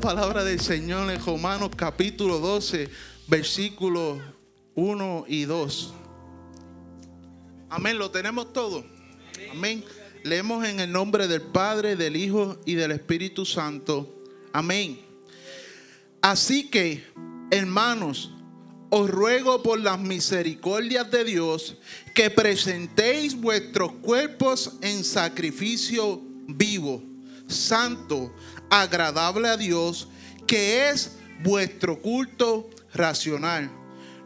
[0.00, 2.88] la palabra del Señor en Romanos capítulo 12,
[3.26, 4.18] versículos
[4.74, 5.92] 1 y 2.
[7.68, 8.82] Amén, lo tenemos todo.
[9.50, 9.84] Amén.
[10.22, 14.22] Leemos en el nombre del Padre, del Hijo y del Espíritu Santo.
[14.54, 14.98] Amén.
[16.22, 17.04] Así que,
[17.50, 18.32] hermanos,
[18.88, 21.76] os ruego por las misericordias de Dios
[22.14, 27.02] que presentéis vuestros cuerpos en sacrificio vivo,
[27.46, 28.32] santo,
[28.70, 30.08] agradable a Dios,
[30.46, 33.70] que es vuestro culto racional.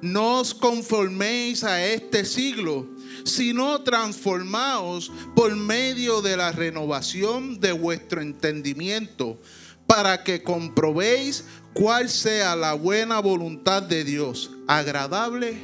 [0.02, 2.86] No os conforméis a este siglo
[3.24, 9.40] sino transformaos por medio de la renovación de vuestro entendimiento,
[9.86, 15.58] para que comprobéis cuál sea la buena voluntad de Dios, agradable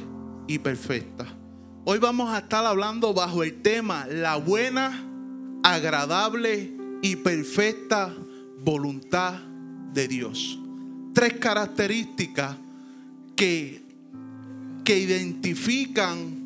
[0.47, 1.25] y perfecta.
[1.85, 5.07] Hoy vamos a estar hablando bajo el tema la buena,
[5.63, 8.13] agradable y perfecta
[8.63, 9.33] voluntad
[9.93, 10.57] de Dios.
[11.13, 12.55] Tres características
[13.35, 13.81] que,
[14.83, 16.41] que identifican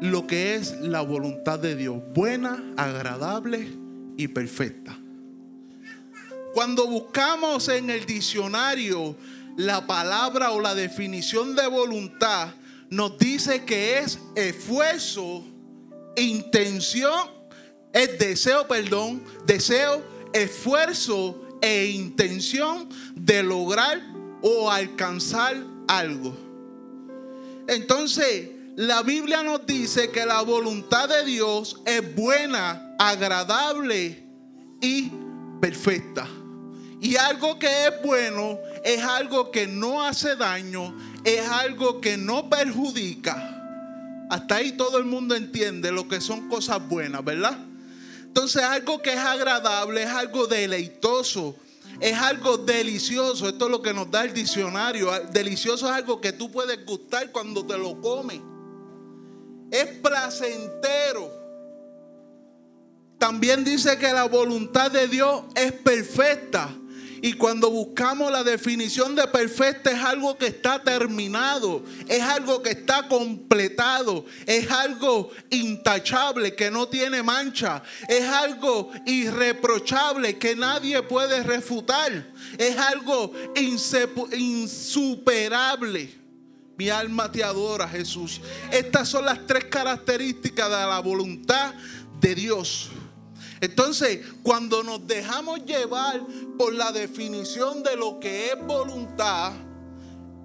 [0.00, 3.68] lo que es la voluntad de Dios, buena, agradable
[4.16, 4.96] y perfecta.
[6.54, 9.16] Cuando buscamos en el diccionario
[9.56, 12.54] la palabra o la definición de voluntad,
[12.90, 15.44] nos dice que es esfuerzo,
[16.16, 17.28] intención,
[17.92, 24.00] es deseo, perdón, deseo, esfuerzo e intención de lograr
[24.42, 25.56] o alcanzar
[25.88, 26.36] algo.
[27.66, 34.24] Entonces, la Biblia nos dice que la voluntad de Dios es buena, agradable
[34.80, 35.10] y
[35.60, 36.26] perfecta.
[37.00, 42.48] Y algo que es bueno es algo que no hace daño, es algo que no
[42.48, 43.54] perjudica.
[44.30, 47.58] Hasta ahí todo el mundo entiende lo que son cosas buenas, ¿verdad?
[48.38, 51.56] Entonces algo que es agradable es algo deleitoso,
[51.98, 53.48] es algo delicioso.
[53.48, 55.10] Esto es lo que nos da el diccionario.
[55.32, 58.40] Delicioso es algo que tú puedes gustar cuando te lo comes
[59.72, 61.32] es placentero.
[63.18, 66.70] También dice que la voluntad de Dios es perfecta.
[67.20, 72.70] Y cuando buscamos la definición de perfecta es algo que está terminado, es algo que
[72.70, 81.42] está completado, es algo intachable que no tiene mancha, es algo irreprochable que nadie puede
[81.42, 83.32] refutar, es algo
[84.32, 86.18] insuperable.
[86.76, 88.40] Mi alma te adora, Jesús.
[88.70, 91.74] Estas son las tres características de la voluntad
[92.20, 92.90] de Dios.
[93.60, 96.20] Entonces, cuando nos dejamos llevar
[96.56, 99.52] por la definición de lo que es voluntad,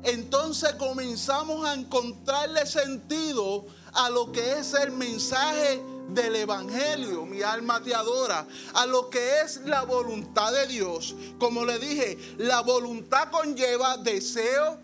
[0.03, 7.81] entonces comenzamos a encontrarle sentido a lo que es el mensaje del Evangelio, mi alma
[7.81, 11.16] te adora, a lo que es la voluntad de Dios.
[11.40, 14.79] Como le dije, la voluntad conlleva deseo,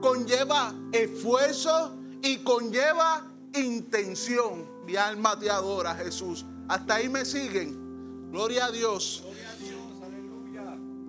[0.00, 4.84] conlleva esfuerzo y conlleva intención.
[4.86, 6.46] Mi alma te adora, Jesús.
[6.68, 8.30] Hasta ahí me siguen.
[8.30, 9.22] Gloria a Dios.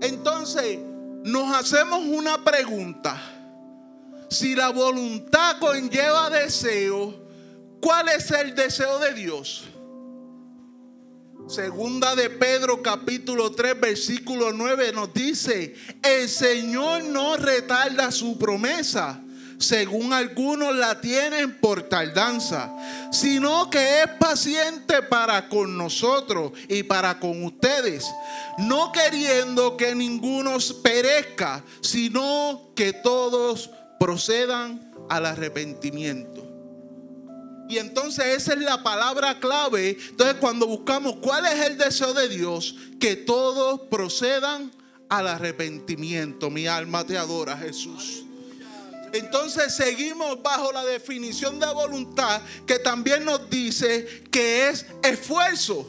[0.01, 0.79] Entonces,
[1.23, 3.17] nos hacemos una pregunta.
[4.29, 7.15] Si la voluntad conlleva deseo,
[7.79, 9.69] ¿cuál es el deseo de Dios?
[11.47, 19.22] Segunda de Pedro capítulo 3 versículo 9 nos dice, el Señor no retarda su promesa,
[19.63, 22.71] según algunos la tienen por tardanza,
[23.11, 28.05] sino que es paciente para con nosotros y para con ustedes,
[28.57, 33.69] no queriendo que ninguno perezca, sino que todos
[33.99, 36.43] procedan al arrepentimiento.
[37.69, 39.97] Y entonces esa es la palabra clave.
[40.09, 44.71] Entonces cuando buscamos cuál es el deseo de Dios, que todos procedan
[45.09, 46.49] al arrepentimiento.
[46.49, 48.25] Mi alma te adora, Jesús.
[49.13, 55.87] Entonces seguimos bajo la definición de voluntad que también nos dice que es esfuerzo.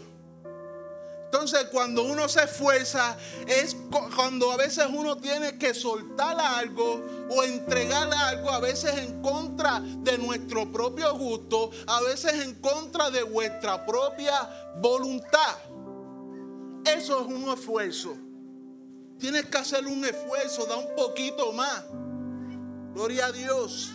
[1.25, 3.17] Entonces, cuando uno se esfuerza,
[3.49, 3.77] es
[4.15, 9.81] cuando a veces uno tiene que soltar algo o entregar algo, a veces en contra
[9.81, 15.57] de nuestro propio gusto, a veces en contra de vuestra propia voluntad.
[16.85, 18.17] Eso es un esfuerzo.
[19.19, 21.83] Tienes que hacer un esfuerzo, da un poquito más.
[22.95, 23.91] Gloria a Dios.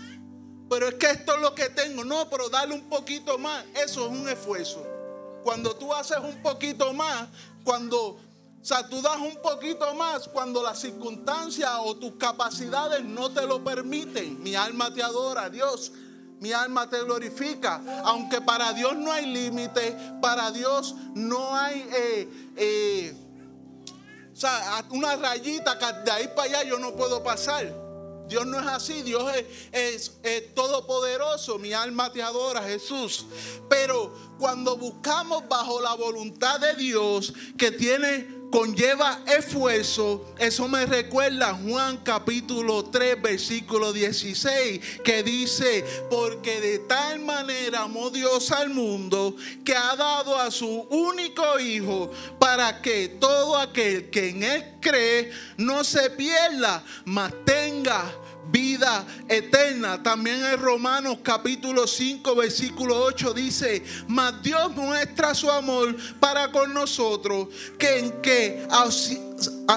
[0.69, 2.03] Pero es que esto es lo que tengo.
[2.03, 3.65] No, pero dale un poquito más.
[3.75, 4.85] Eso es un esfuerzo.
[5.43, 7.27] Cuando tú haces un poquito más,
[7.63, 8.19] cuando, o
[8.61, 13.63] sea, tú das un poquito más cuando las circunstancias o tus capacidades no te lo
[13.63, 14.41] permiten.
[14.43, 15.91] Mi alma te adora, Dios.
[16.39, 17.81] Mi alma te glorifica.
[18.03, 21.87] Aunque para Dios no hay límite, para Dios no hay...
[21.91, 23.25] Eh, eh,
[24.39, 27.88] sea, una rayita, de ahí para allá yo no puedo pasar.
[28.29, 29.29] Dios no es así, Dios
[29.71, 30.13] es,
[30.53, 33.25] todopoderoso, mi alma te adora, Jesús.
[33.67, 40.25] Pero cuando buscamos bajo la voluntad de Dios que tiene conlleva esfuerzo.
[40.37, 48.09] Eso me recuerda Juan capítulo 3, versículo 16, que dice, porque de tal manera amó
[48.09, 54.29] Dios al mundo que ha dado a su único Hijo para que todo aquel que
[54.29, 58.11] en Él cree no se pierda, mas tenga
[58.51, 60.01] vida eterna.
[60.01, 66.73] También en Romanos capítulo 5 versículo 8 dice, mas Dios muestra su amor para con
[66.73, 67.47] nosotros,
[67.77, 68.67] que en que,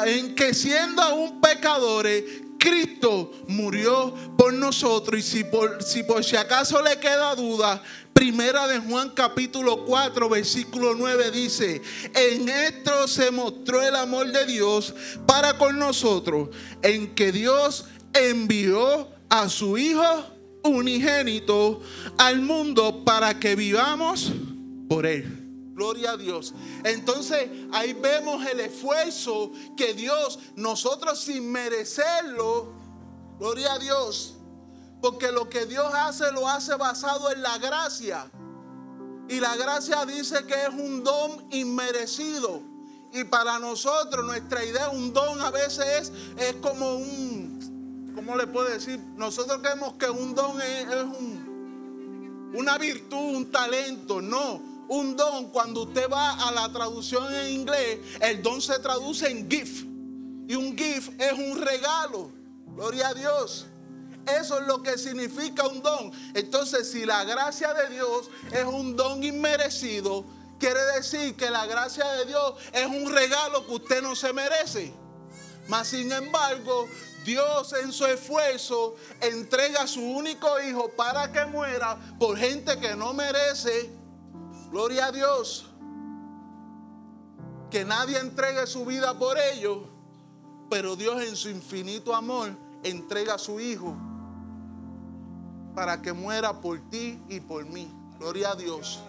[0.06, 2.24] en que siendo aún pecadores,
[2.58, 5.18] Cristo murió por nosotros.
[5.18, 7.82] Y si por, si por si acaso le queda duda,
[8.12, 11.80] Primera de Juan capítulo 4 versículo 9 dice,
[12.14, 14.94] en esto se mostró el amor de Dios
[15.26, 16.50] para con nosotros,
[16.82, 20.24] en que Dios envió a su Hijo
[20.64, 21.80] unigénito
[22.18, 24.32] al mundo para que vivamos
[24.88, 25.38] por Él.
[25.74, 26.54] Gloria a Dios.
[26.84, 32.72] Entonces ahí vemos el esfuerzo que Dios, nosotros sin merecerlo,
[33.38, 34.34] gloria a Dios,
[35.00, 38.30] porque lo que Dios hace lo hace basado en la gracia.
[39.28, 42.60] Y la gracia dice que es un don inmerecido.
[43.14, 47.41] Y para nosotros nuestra idea, un don a veces es, es como un,
[48.14, 48.98] ¿cómo le puedo decir?
[49.16, 50.86] Nosotros creemos que un don es,
[52.54, 54.20] una virtud, un talento.
[54.20, 59.30] No, un don, cuando usted va a la traducción en inglés, el don se traduce
[59.30, 59.86] en gift.
[60.48, 62.30] Y un gift es un regalo.
[62.74, 63.66] Gloria a Dios.
[64.26, 66.12] Eso es lo que significa un don.
[66.34, 70.24] Entonces, si la gracia de Dios es un don inmerecido,
[70.58, 74.92] quiere decir que la gracia de Dios es un regalo que usted no se merece.
[75.68, 76.88] Mas, sin embargo,
[77.24, 82.94] Dios en su esfuerzo entrega a su único hijo para que muera por gente que
[82.96, 83.90] no merece.
[84.70, 85.66] Gloria a Dios.
[87.70, 89.78] Que nadie entregue su vida por ellos.
[90.70, 93.96] Pero Dios en su infinito amor entrega a su hijo
[95.74, 97.90] para que muera por ti y por mí.
[98.18, 99.00] Gloria a Dios.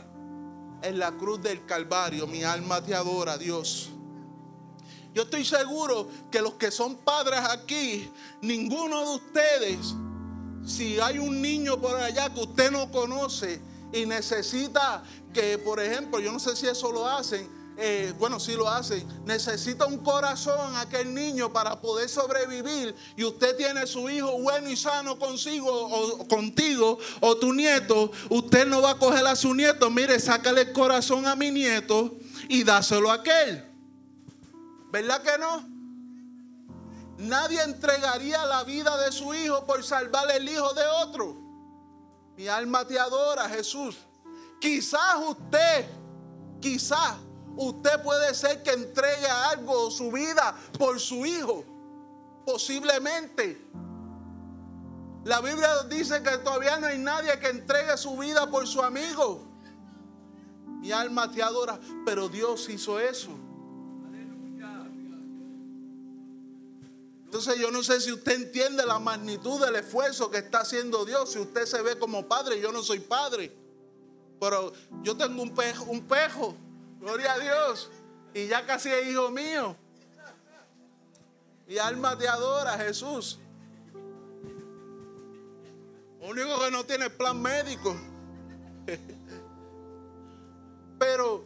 [0.82, 3.90] En la cruz del Calvario mi alma te adora, Dios.
[5.14, 8.10] Yo estoy seguro que los que son padres aquí,
[8.42, 9.94] ninguno de ustedes,
[10.66, 13.62] si hay un niño por allá que usted no conoce
[13.92, 18.54] y necesita que, por ejemplo, yo no sé si eso lo hacen, eh, bueno, si
[18.54, 24.40] lo hacen, necesita un corazón aquel niño para poder sobrevivir y usted tiene su hijo
[24.42, 29.36] bueno y sano consigo o contigo o tu nieto, usted no va a coger a
[29.36, 32.16] su nieto, mire, sácale el corazón a mi nieto
[32.48, 33.73] y dáselo a aquel.
[34.94, 35.68] ¿Verdad que no?
[37.18, 41.36] Nadie entregaría la vida de su hijo por salvar el hijo de otro.
[42.38, 43.98] Mi alma te adora, Jesús.
[44.62, 45.88] Quizás usted,
[46.62, 47.16] quizás
[47.58, 51.66] usted puede ser que entregue algo, su vida, por su hijo.
[52.46, 53.66] Posiblemente.
[55.24, 59.44] La Biblia dice que todavía no hay nadie que entregue su vida por su amigo.
[60.68, 63.32] Mi alma te adora, pero Dios hizo eso.
[67.34, 71.32] Entonces yo no sé si usted entiende la magnitud del esfuerzo que está haciendo Dios.
[71.32, 73.52] Si usted se ve como padre, yo no soy padre.
[74.40, 74.72] Pero
[75.02, 76.56] yo tengo un pejo, un pejo.
[77.00, 77.90] Gloria a Dios.
[78.36, 79.76] Y ya casi es hijo mío.
[81.66, 83.40] Mi alma te adora, Jesús.
[86.22, 87.98] Lo único que no tiene plan médico.
[91.00, 91.46] Pero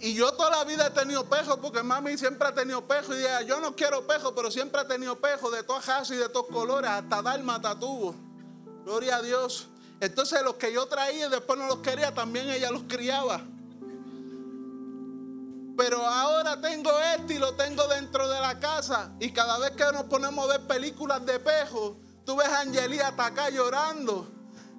[0.00, 3.12] y yo toda la vida he tenido pejo porque mami siempre ha tenido pejo.
[3.14, 6.28] Y yo no quiero pejo, pero siempre ha tenido pejo de todas razas y de
[6.28, 8.14] todos colores, hasta dálmata tuvo.
[8.84, 9.68] Gloria a Dios.
[10.00, 13.40] Entonces los que yo traía y después no los quería, también ella los criaba.
[15.76, 19.10] Pero ahora tengo este y lo tengo dentro de la casa.
[19.18, 23.08] Y cada vez que nos ponemos a ver películas de pejo, tú ves a Angelía
[23.08, 24.28] hasta acá llorando.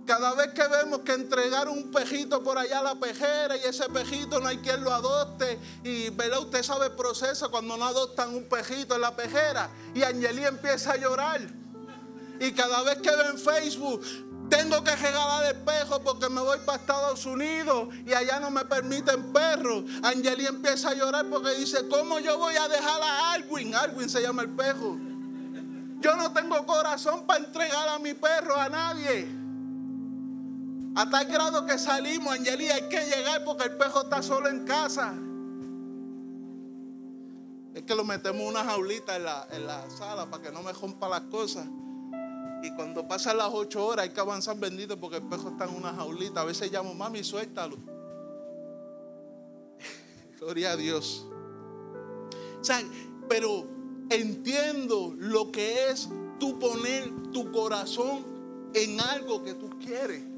[0.06, 3.90] Cada vez que vemos que entregaron un pejito por allá a la pejera y ese
[3.90, 5.60] pejito no hay quien lo adopte.
[5.84, 6.42] Y ¿verdad?
[6.42, 9.70] usted sabe el proceso cuando no adoptan un pejito en la pejera.
[9.96, 11.42] Y Angelí empieza a llorar.
[12.40, 14.06] Y cada vez que ve en Facebook,
[14.48, 18.64] tengo que regalar el pejo porque me voy para Estados Unidos y allá no me
[18.64, 19.86] permiten perros.
[20.04, 23.74] Angelí empieza a llorar porque dice, ¿cómo yo voy a dejar a Alwin?
[23.74, 25.00] Alwin se llama el pejo.
[26.00, 29.45] Yo no tengo corazón para entregar a mi perro a nadie.
[30.96, 34.64] A tal grado que salimos, Angelía, hay que llegar porque el pejo está solo en
[34.64, 35.14] casa.
[37.74, 40.64] Es que lo metemos en una jaulita en la, en la sala para que no
[40.64, 41.68] me rompa las cosas.
[42.64, 45.76] Y cuando pasan las ocho horas hay que avanzar bendito porque el pejo está en
[45.76, 46.40] una jaulita.
[46.40, 47.76] A veces llamo, mami, suéltalo.
[50.40, 51.28] Gloria a Dios.
[52.62, 52.82] O sea,
[53.28, 53.68] pero
[54.10, 56.08] entiendo lo que es
[56.40, 58.24] tú poner tu corazón
[58.74, 60.35] en algo que tú quieres.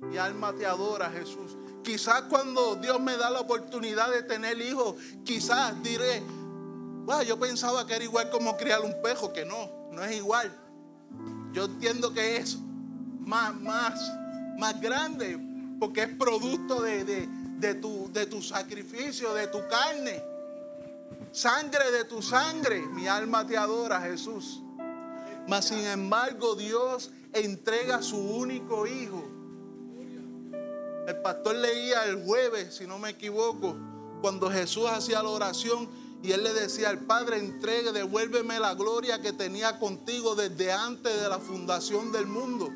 [0.00, 1.56] Mi alma te adora, Jesús.
[1.82, 6.22] Quizás cuando Dios me da la oportunidad de tener hijos, quizás diré,
[7.26, 10.50] yo pensaba que era igual como criar un pejo, que no, no es igual.
[11.52, 12.58] Yo entiendo que es
[13.20, 14.00] más, más,
[14.58, 15.38] más grande,
[15.78, 17.04] porque es producto de,
[17.58, 20.22] de, tu, de tu sacrificio, de tu carne.
[21.32, 24.62] Sangre de tu sangre, mi alma te adora, Jesús.
[25.48, 29.39] Mas sin embargo, Dios entrega su único hijo.
[31.10, 33.76] El pastor leía el jueves, si no me equivoco,
[34.20, 35.88] cuando Jesús hacía la oración
[36.22, 41.20] y él le decía al Padre, entregue, devuélveme la gloria que tenía contigo desde antes
[41.20, 42.70] de la fundación del mundo.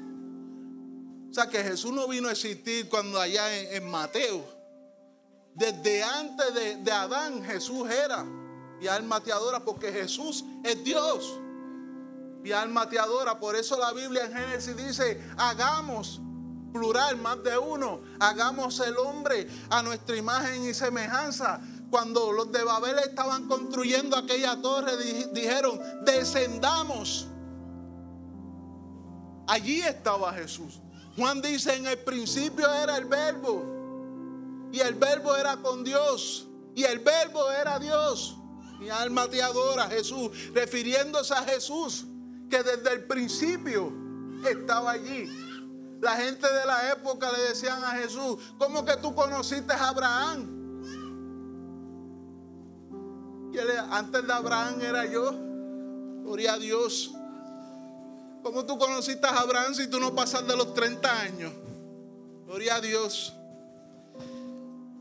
[1.30, 4.44] O sea que Jesús no vino a existir cuando allá en, Mateo.
[5.54, 8.24] Desde antes de, de Adán Jesús era.
[8.80, 9.30] Mi alma te
[9.64, 11.38] porque Jesús es Dios.
[12.42, 12.98] Mi alma te.
[13.38, 16.20] Por eso la Biblia en Génesis dice, hagamos,
[16.74, 21.60] plural, más de uno, hagamos el hombre a nuestra imagen y semejanza.
[21.88, 24.96] Cuando los de Babel estaban construyendo aquella torre,
[25.32, 27.28] dijeron, descendamos.
[29.46, 30.80] Allí estaba Jesús.
[31.16, 34.68] Juan dice, en el principio era el verbo.
[34.72, 36.48] Y el verbo era con Dios.
[36.74, 38.36] Y el verbo era Dios.
[38.80, 40.32] Mi alma te adora, Jesús.
[40.52, 42.06] Refiriéndose a Jesús,
[42.50, 43.92] que desde el principio
[44.44, 45.43] estaba allí.
[46.00, 50.54] La gente de la época le decían a Jesús, ¿cómo que tú conociste a Abraham?
[53.52, 53.58] Y
[53.90, 55.32] antes de Abraham era yo.
[56.24, 57.12] Gloria a Dios.
[58.42, 61.52] ¿Cómo tú conociste a Abraham si tú no pasas de los 30 años?
[62.46, 63.32] Gloria a Dios.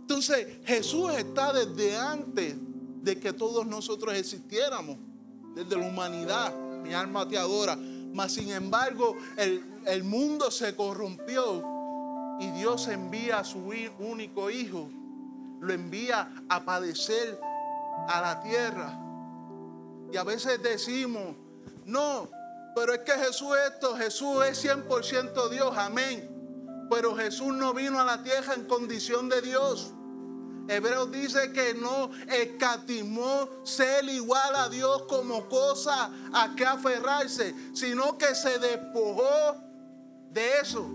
[0.02, 2.56] Entonces Jesús está desde antes
[3.02, 4.98] de que todos nosotros existiéramos,
[5.56, 6.54] desde la humanidad.
[6.84, 7.76] Mi alma te adora.
[7.76, 11.63] Mas sin embargo, el, el mundo se corrompió
[12.40, 14.90] y Dios envía a su único hijo.
[15.60, 17.40] Lo envía a padecer
[18.08, 19.00] a la tierra.
[20.12, 21.36] Y a veces decimos,
[21.86, 22.30] no,
[22.75, 26.30] pero es que Jesús esto, Jesús es 100% Dios, amén.
[26.90, 29.94] Pero Jesús no vino a la tierra en condición de Dios.
[30.68, 38.18] Hebreos dice que no escatimó ser igual a Dios como cosa a que aferrarse, sino
[38.18, 39.58] que se despojó
[40.34, 40.86] de eso.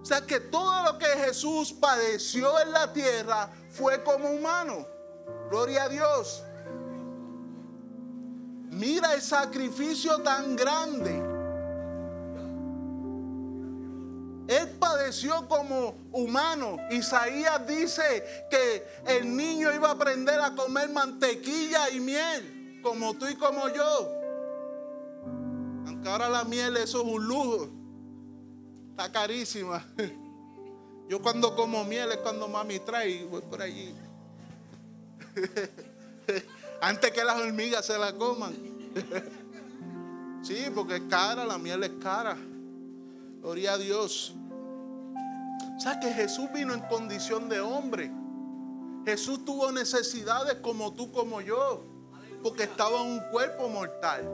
[0.00, 4.86] O sea que todo lo que Jesús padeció en la tierra fue como humano.
[5.50, 6.42] Gloria a Dios.
[8.70, 11.38] Mira el sacrificio tan grande
[14.48, 16.78] Él padeció como humano.
[16.90, 23.28] Isaías dice que el niño iba a aprender a comer mantequilla y miel, como tú
[23.28, 24.10] y como yo.
[25.86, 27.68] Aunque ahora la miel eso es un lujo.
[28.98, 29.86] Está carísima.
[31.08, 33.94] Yo cuando como miel es cuando mami trae y voy por allí.
[36.80, 38.56] Antes que las hormigas se la coman.
[40.42, 42.36] Sí, porque es cara, la miel es cara.
[43.40, 44.34] Gloria a Dios.
[45.76, 48.10] O sea que Jesús vino en condición de hombre.
[49.04, 51.84] Jesús tuvo necesidades como tú, como yo,
[52.42, 54.24] porque estaba en un cuerpo mortal.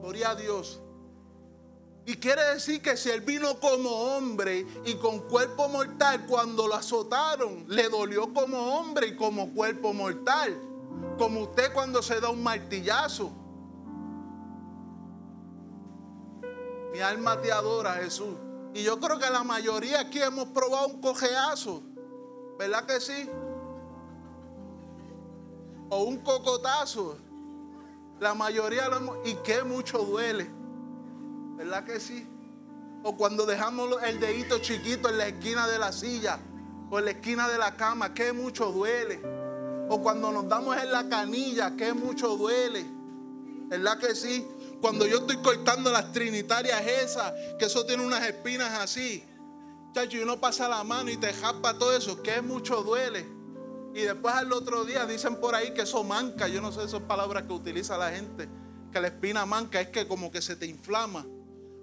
[0.00, 0.80] Gloria a Dios.
[2.06, 6.74] Y quiere decir que si él vino como hombre y con cuerpo mortal, cuando lo
[6.74, 10.60] azotaron, le dolió como hombre y como cuerpo mortal.
[11.16, 13.32] Como usted cuando se da un martillazo.
[16.92, 18.36] Mi alma te adora, Jesús.
[18.74, 21.82] Y yo creo que la mayoría aquí hemos probado un cojeazo.
[22.58, 23.30] ¿Verdad que sí?
[25.88, 27.16] O un cocotazo.
[28.20, 29.16] La mayoría lo hemos...
[29.24, 30.63] Y que mucho duele.
[31.56, 32.26] ¿Verdad que sí?
[33.02, 36.38] O cuando dejamos el dedito chiquito en la esquina de la silla
[36.90, 39.20] o en la esquina de la cama, que mucho duele.
[39.88, 42.84] O cuando nos damos en la canilla, que mucho duele.
[43.68, 44.46] ¿Verdad que sí?
[44.80, 49.24] Cuando yo estoy cortando las trinitarias esas, que eso tiene unas espinas así.
[49.94, 53.26] Chacho, y uno pasa la mano y te japa todo eso, que mucho duele.
[53.94, 56.48] Y después al otro día dicen por ahí que eso manca.
[56.48, 58.48] Yo no sé esas palabras que utiliza la gente.
[58.90, 61.24] Que la espina manca es que como que se te inflama.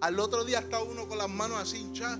[0.02, 2.20] Al otro día está uno con las manos así hinchadas.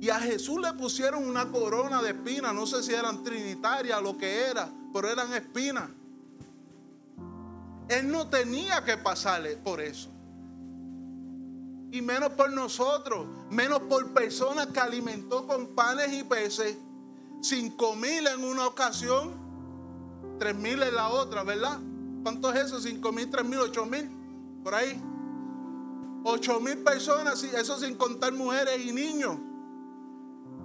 [0.00, 2.54] Y a Jesús le pusieron una corona de espinas.
[2.54, 5.88] No sé si eran trinitarias lo que era, pero eran espinas.
[7.88, 10.10] Él no tenía que pasarle por eso.
[11.90, 16.76] Y menos por nosotros, menos por personas que alimentó con panes y peces.
[17.40, 19.32] Cinco mil en una ocasión,
[20.38, 21.78] tres mil en la otra, ¿verdad?
[22.22, 22.80] ¿Cuánto es eso?
[22.80, 24.10] Cinco mil, tres mil, ocho mil,
[24.62, 25.00] por ahí.
[26.26, 29.36] Ocho mil personas, eso sin contar mujeres y niños.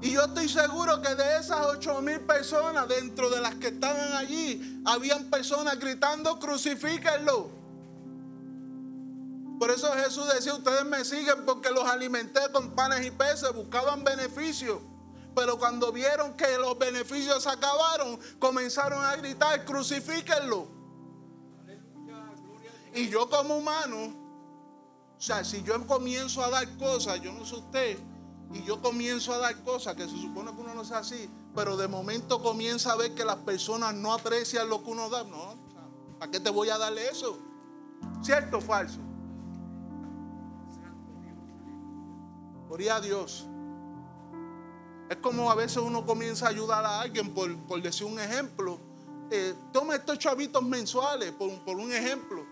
[0.02, 4.14] Y yo estoy seguro que de esas ocho mil personas, dentro de las que estaban
[4.14, 7.52] allí, habían personas gritando, crucifíquenlo.
[9.60, 14.06] Por eso Jesús decía, ustedes me siguen porque los alimenté con panes y peces, buscaban
[14.06, 14.80] beneficios.
[15.36, 20.68] Pero cuando vieron que los beneficios se acabaron, comenzaron a gritar, crucifíquenlo.
[22.96, 24.29] Y yo como humano,
[25.20, 28.00] o sea, si yo comienzo a dar cosas, yo no sé usted,
[28.54, 31.76] y yo comienzo a dar cosas que se supone que uno no sea así, pero
[31.76, 35.26] de momento comienza a ver que las personas no aprecian lo que uno da.
[35.26, 35.56] No,
[36.18, 37.38] ¿para qué te voy a darle eso?
[38.22, 39.00] ¿Cierto o falso?
[42.70, 43.46] Gloria a Dios.
[45.10, 48.80] Es como a veces uno comienza a ayudar a alguien, por, decir un ejemplo.
[49.32, 52.46] Eh, toma estos chavitos mensuales, por, por un ejemplo.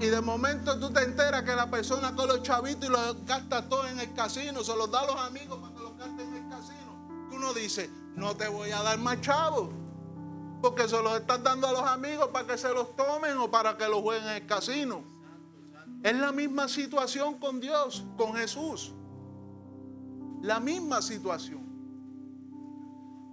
[0.00, 3.68] Y de momento tú te enteras que la persona con los chavitos y los gasta
[3.68, 6.44] todo en el casino, se los da a los amigos para que los gasten en
[6.44, 7.28] el casino.
[7.30, 9.70] Uno dice, no te voy a dar más chavos,
[10.60, 13.76] porque se los estás dando a los amigos para que se los tomen o para
[13.76, 15.02] que los jueguen en el casino.
[16.02, 18.92] Es la misma situación con Dios, con Jesús.
[20.40, 21.62] La misma situación.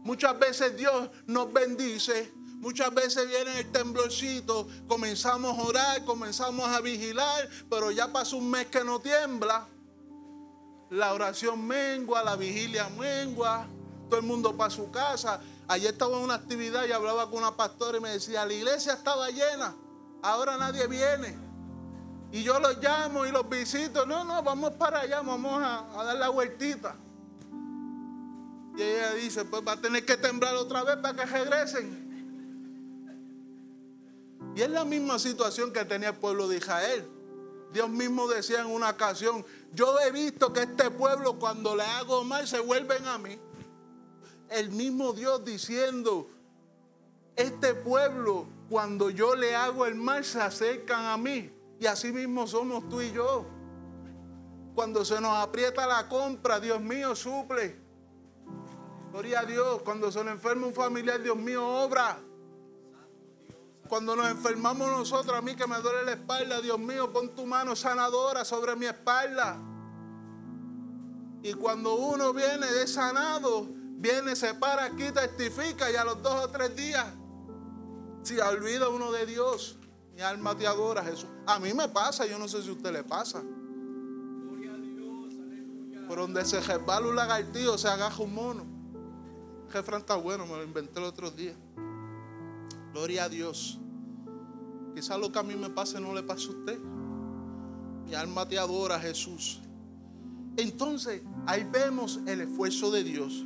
[0.04, 6.82] Muchas veces Dios nos bendice Muchas veces viene el temblorcito, comenzamos a orar, comenzamos a
[6.82, 9.66] vigilar, pero ya pasó un mes que no tiembla.
[10.90, 13.66] La oración mengua, la vigilia mengua,
[14.10, 15.40] todo el mundo para su casa.
[15.70, 18.92] Ayer estaba en una actividad y hablaba con una pastora y me decía, la iglesia
[18.92, 19.74] estaba llena,
[20.22, 21.38] ahora nadie viene.
[22.34, 26.04] Y yo los llamo y los visito, no, no, vamos para allá, vamos a, a
[26.04, 26.98] dar la vueltita.
[28.76, 32.09] Y ella dice, pues va a tener que temblar otra vez para que regresen.
[34.56, 37.08] Y es la misma situación que tenía el pueblo de Israel.
[37.72, 42.24] Dios mismo decía en una ocasión, yo he visto que este pueblo cuando le hago
[42.24, 43.40] mal se vuelven a mí.
[44.50, 46.28] El mismo Dios diciendo,
[47.36, 51.52] este pueblo cuando yo le hago el mal se acercan a mí.
[51.80, 53.46] Y así mismo somos tú y yo.
[54.76, 57.80] Cuando se nos aprieta la compra, Dios mío, suple.
[59.12, 59.82] Gloria a Dios.
[59.84, 62.20] Cuando se nos enferma un familiar, Dios mío, obra.
[63.90, 67.48] Cuando nos enfermamos nosotros, a mí que me duele la espalda, Dios mío, pon tu
[67.48, 69.60] mano sanadora sobre mi espalda.
[71.42, 76.46] Y cuando uno viene de sanado, viene, se para aquí, testifica y a los dos
[76.46, 77.08] o tres días,
[78.22, 79.80] si olvida uno de Dios,
[80.14, 81.30] mi alma te adora, Jesús.
[81.48, 83.42] A mí me pasa, yo no sé si a usted le pasa.
[86.08, 88.66] Por donde se resbala un lagartillo, se agaja un mono.
[89.72, 91.56] Jefran está bueno, me lo inventé el otro día.
[93.00, 93.80] Gloria a Dios.
[94.94, 96.78] Quizás lo que a mí me pase no le pase a usted.
[98.06, 99.62] Mi alma te adora, Jesús.
[100.58, 103.46] Entonces, ahí vemos el esfuerzo de Dios.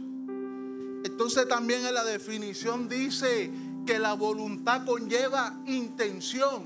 [1.06, 3.52] Entonces también en la definición dice
[3.86, 6.66] que la voluntad conlleva intención.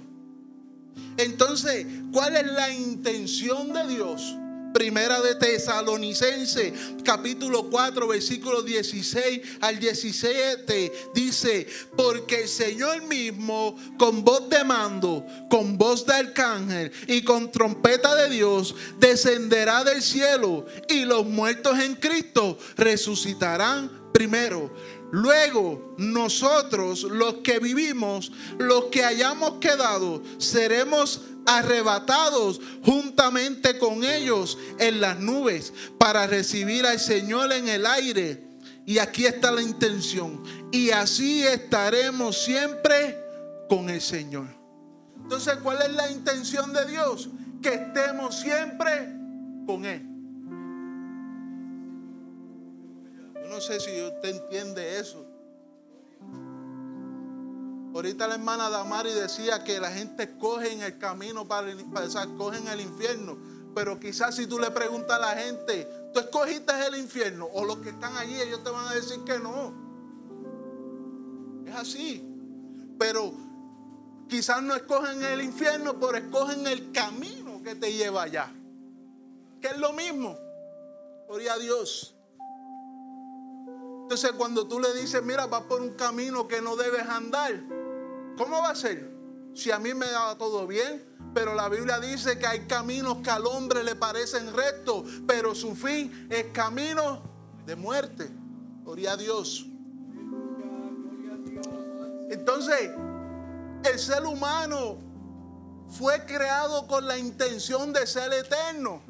[1.17, 4.37] Entonces, ¿cuál es la intención de Dios?
[4.73, 14.23] Primera de Tesalonicense, capítulo 4, versículo 16 al 17, dice, porque el Señor mismo, con
[14.23, 20.65] voz de mando, con voz de arcángel y con trompeta de Dios, descenderá del cielo
[20.89, 24.71] y los muertos en Cristo resucitarán primero.
[25.11, 34.99] Luego nosotros, los que vivimos, los que hayamos quedado, seremos arrebatados juntamente con ellos en
[34.99, 38.45] las nubes para recibir al Señor en el aire.
[38.85, 40.43] Y aquí está la intención.
[40.71, 43.17] Y así estaremos siempre
[43.69, 44.47] con el Señor.
[45.15, 47.29] Entonces, ¿cuál es la intención de Dios?
[47.61, 49.13] Que estemos siempre
[49.65, 50.06] con Él.
[53.57, 55.25] No sé si usted entiende eso.
[57.95, 62.67] Ahorita la hermana Damari decía que la gente escoge en el camino para, escoger en
[62.67, 63.35] el infierno.
[63.73, 67.47] Pero quizás si tú le preguntas a la gente, ¿tú escogiste el infierno?
[67.51, 69.73] O los que están allí, ellos te van a decir que no.
[71.65, 72.23] Es así.
[72.99, 73.33] Pero
[74.29, 78.53] quizás no escogen el infierno, pero escogen el camino que te lleva allá.
[79.59, 80.37] Que es lo mismo.
[81.27, 82.16] Gloria a Dios.
[84.07, 87.61] Entonces cuando tú le dices, mira, vas por un camino que no debes andar,
[88.37, 89.11] ¿cómo va a ser?
[89.53, 93.29] Si a mí me da todo bien, pero la Biblia dice que hay caminos que
[93.29, 97.21] al hombre le parecen rectos, pero su fin es camino
[97.65, 98.31] de muerte.
[98.85, 99.65] Gloria a Dios.
[102.29, 102.91] Entonces,
[103.83, 104.99] el ser humano
[105.89, 109.01] fue creado con la intención de ser eterno.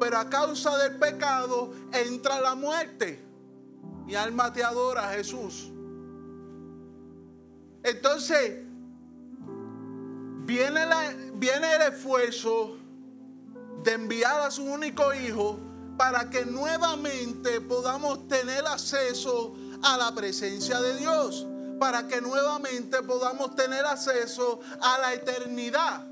[0.00, 3.23] Pero a causa del pecado entra la muerte.
[4.04, 5.70] Mi alma te adora, Jesús.
[7.82, 8.62] Entonces,
[10.46, 10.86] viene,
[11.34, 12.76] viene el esfuerzo
[13.82, 15.58] de enviar a su único hijo
[15.96, 21.46] para que nuevamente podamos tener acceso a la presencia de Dios
[21.78, 26.04] para que nuevamente podamos tener acceso a la eternidad.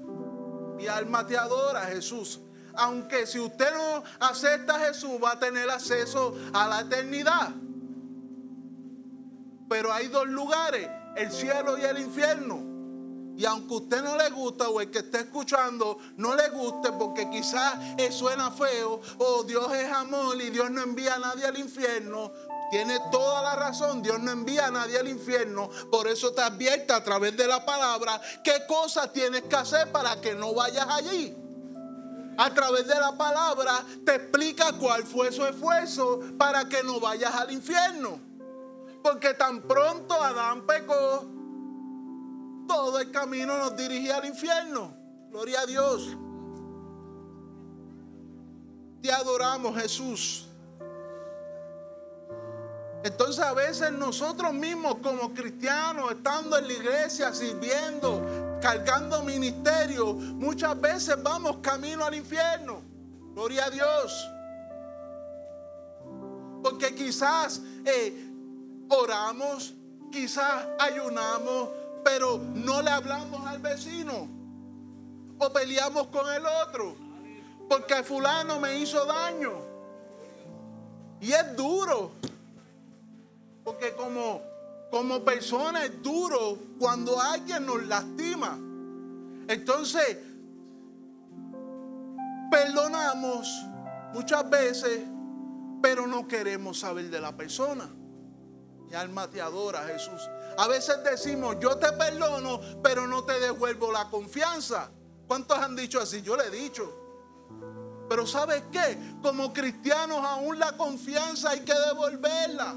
[0.76, 2.40] Mi alma te adora, Jesús.
[2.74, 7.50] Aunque si usted no acepta a Jesús, va a tener acceso a la eternidad.
[9.72, 12.62] Pero hay dos lugares, el cielo y el infierno.
[13.38, 16.92] Y aunque a usted no le gusta o el que esté escuchando no le guste
[16.92, 17.78] porque quizás
[18.11, 22.30] suena feo o Dios es amor y Dios no envía a nadie al infierno,
[22.70, 24.02] tiene toda la razón.
[24.02, 25.70] Dios no envía a nadie al infierno.
[25.90, 30.20] Por eso te advierte a través de la palabra qué cosas tienes que hacer para
[30.20, 31.35] que no vayas allí.
[32.37, 37.35] A través de la palabra te explica cuál fue su esfuerzo para que no vayas
[37.35, 38.32] al infierno.
[39.03, 41.27] Porque tan pronto Adán pecó,
[42.69, 44.95] todo el camino nos dirigía al infierno.
[45.31, 46.17] Gloria a Dios.
[49.03, 50.47] Te adoramos, Jesús.
[53.05, 58.23] Entonces a veces nosotros mismos como cristianos, estando en la iglesia, sirviendo,
[58.61, 62.81] cargando ministerio, muchas veces vamos camino al infierno.
[63.35, 64.31] Gloria a Dios.
[66.62, 68.32] Porque quizás eh,
[68.92, 69.74] oramos,
[70.11, 71.68] quizás ayunamos,
[72.05, 74.28] pero no le hablamos al vecino.
[75.38, 76.94] O peleamos con el otro.
[77.68, 79.52] Porque fulano me hizo daño.
[81.20, 82.12] Y es duro.
[83.64, 84.42] Porque como,
[84.90, 88.59] como persona es duro cuando alguien nos lastima.
[89.48, 90.18] Entonces,
[92.50, 93.48] perdonamos
[94.12, 95.00] muchas veces,
[95.81, 97.88] pero no queremos saber de la persona.
[98.92, 100.28] Mi alma te adora, Jesús.
[100.59, 104.90] A veces decimos, yo te perdono, pero no te devuelvo la confianza.
[105.26, 106.20] ¿Cuántos han dicho así?
[106.20, 106.92] Yo le he dicho.
[108.07, 109.16] Pero ¿sabes qué?
[109.22, 112.74] Como cristianos aún la confianza hay que devolverla.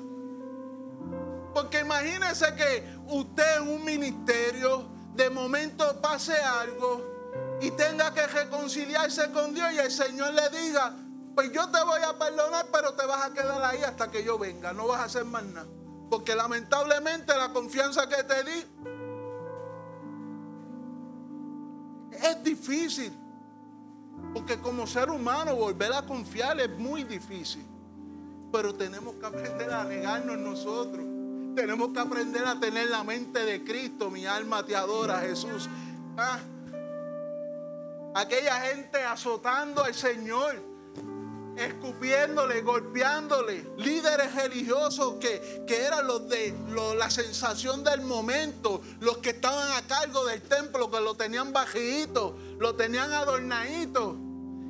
[1.53, 9.31] Porque imagínese que usted en un ministerio de momento pase algo y tenga que reconciliarse
[9.31, 10.95] con Dios y el Señor le diga,
[11.35, 14.37] pues yo te voy a perdonar, pero te vas a quedar ahí hasta que yo
[14.37, 15.67] venga, no vas a hacer más nada.
[16.09, 18.65] Porque lamentablemente la confianza que te di
[22.11, 23.11] es difícil.
[24.33, 27.65] Porque como ser humano volver a confiar es muy difícil.
[28.51, 31.05] Pero tenemos que aprender a negarnos nosotros.
[31.55, 34.09] Tenemos que aprender a tener la mente de Cristo.
[34.09, 35.69] Mi alma te adora, Jesús.
[36.17, 36.39] Ah,
[38.13, 40.61] aquella gente azotando al Señor,
[41.57, 43.65] escupiéndole, golpeándole.
[43.77, 46.53] Líderes religiosos que, eran los de
[46.97, 52.37] la sensación del momento, los que estaban a cargo del templo, que lo tenían bajito,
[52.59, 54.17] lo tenían adornadito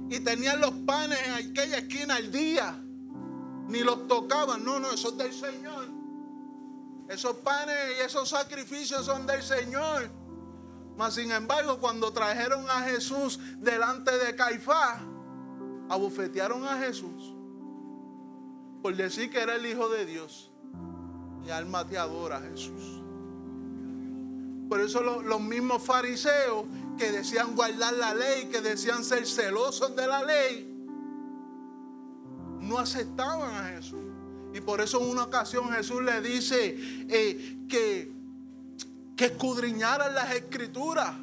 [0.09, 2.81] y tenían los panes en aquella esquina al día.
[3.67, 5.87] Ni los tocaban, no, no, eso es del Señor.
[7.09, 10.09] Esos panes y esos sacrificios son del Señor.
[10.97, 15.01] Mas sin embargo, cuando trajeron a Jesús delante de Caifás,
[15.89, 17.33] abofetearon a Jesús
[18.81, 20.51] por decir que era el Hijo de Dios.
[21.41, 23.01] Mi alma te adora, Jesús.
[24.69, 30.07] Por eso los mismos fariseos que decían guardar la ley, que decían ser celosos de
[30.07, 30.71] la ley,
[32.61, 34.05] no aceptaban a Jesús.
[34.53, 36.77] Y por eso en una ocasión Jesús le dice
[37.09, 38.11] eh, que,
[39.15, 41.15] que escudriñaran las escrituras.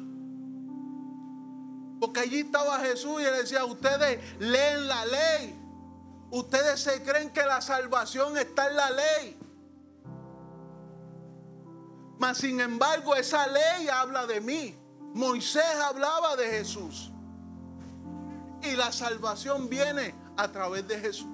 [2.03, 5.57] Porque allí estaba Jesús y le decía, ustedes leen la ley.
[6.31, 9.39] Ustedes se creen que la salvación está en la ley.
[12.19, 14.77] Mas sin embargo esa ley habla de mí.
[15.13, 17.09] Moisés hablaba de Jesús.
[18.63, 21.29] Y la salvación viene a través de Jesús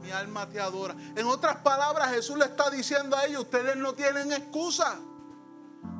[0.00, 0.94] mi alma te adora.
[1.16, 4.98] En otras palabras, Jesús le está diciendo a ellos, ustedes no tienen excusa.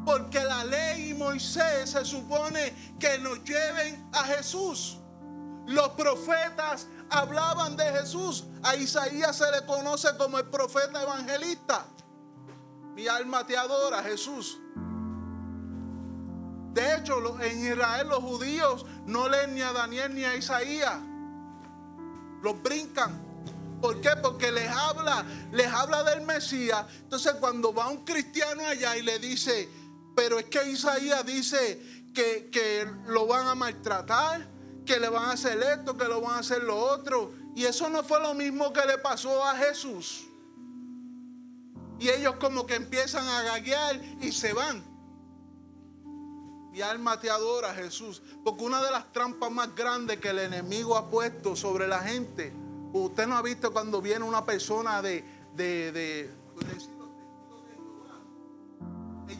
[0.05, 4.99] Porque la ley y Moisés se supone que nos lleven a Jesús.
[5.67, 8.45] Los profetas hablaban de Jesús.
[8.62, 11.87] A Isaías se le conoce como el profeta evangelista.
[12.95, 14.59] Mi alma te adora, Jesús.
[16.73, 20.99] De hecho, en Israel los judíos no leen ni a Daniel ni a Isaías.
[22.43, 23.33] Los brincan.
[23.81, 24.11] ¿Por qué?
[24.23, 26.87] Porque les habla, les habla del Mesías.
[27.01, 29.69] Entonces cuando va un cristiano allá y le dice,
[30.14, 31.81] pero es que Isaías dice
[32.14, 34.48] que, que lo van a maltratar,
[34.85, 37.33] que le van a hacer esto, que lo van a hacer lo otro.
[37.55, 40.27] Y eso no fue lo mismo que le pasó a Jesús.
[41.98, 44.83] Y ellos como que empiezan a gaguear y se van.
[46.72, 48.22] Mi alma te adora, Jesús.
[48.42, 52.53] Porque una de las trampas más grandes que el enemigo ha puesto sobre la gente
[52.92, 56.31] Usted no ha visto cuando viene una persona de, de,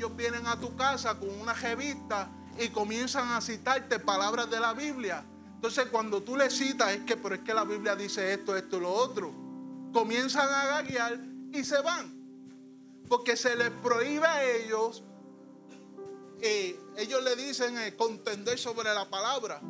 [0.03, 4.73] ellos vienen a tu casa con una revista y comienzan a citarte palabras de la
[4.73, 5.25] Biblia.
[5.55, 8.79] Entonces cuando tú le citas es que, pero es que la Biblia dice esto, esto
[8.79, 9.33] y lo otro.
[9.93, 11.21] Comienzan a gaguear
[11.53, 12.21] y se van.
[13.09, 15.05] Porque se les prohíbe a ellos,
[16.41, 19.61] eh, ellos le dicen eh, contender sobre la palabra.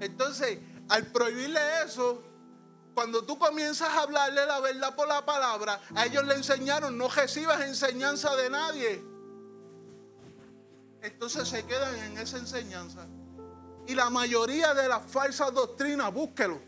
[0.00, 2.24] Entonces, al prohibirle eso,
[2.92, 7.08] cuando tú comienzas a hablarle la verdad por la palabra, a ellos le enseñaron, no
[7.08, 9.17] recibas enseñanza de nadie.
[11.02, 13.06] Entonces se quedan en esa enseñanza.
[13.86, 16.60] Y la mayoría de las falsas doctrinas, búsquelo.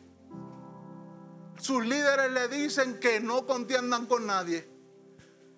[1.59, 4.69] Sus líderes le dicen que no contiendan con nadie.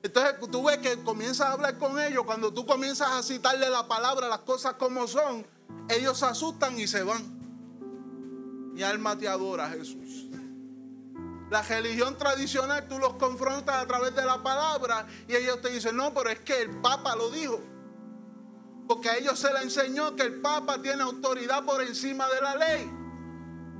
[0.02, 3.86] Entonces tú ves que comienzas a hablar con ellos, cuando tú comienzas a citarle la
[3.86, 5.46] palabra, las cosas como son,
[5.88, 7.40] ellos se asustan y se van.
[8.72, 10.26] Mi alma te adora, Jesús.
[11.50, 15.94] La religión tradicional tú los confrontas a través de la palabra y ellos te dicen,
[15.96, 17.60] no, pero es que el Papa lo dijo.
[18.86, 22.56] Porque a ellos se les enseñó que el Papa tiene autoridad por encima de la
[22.56, 22.90] ley.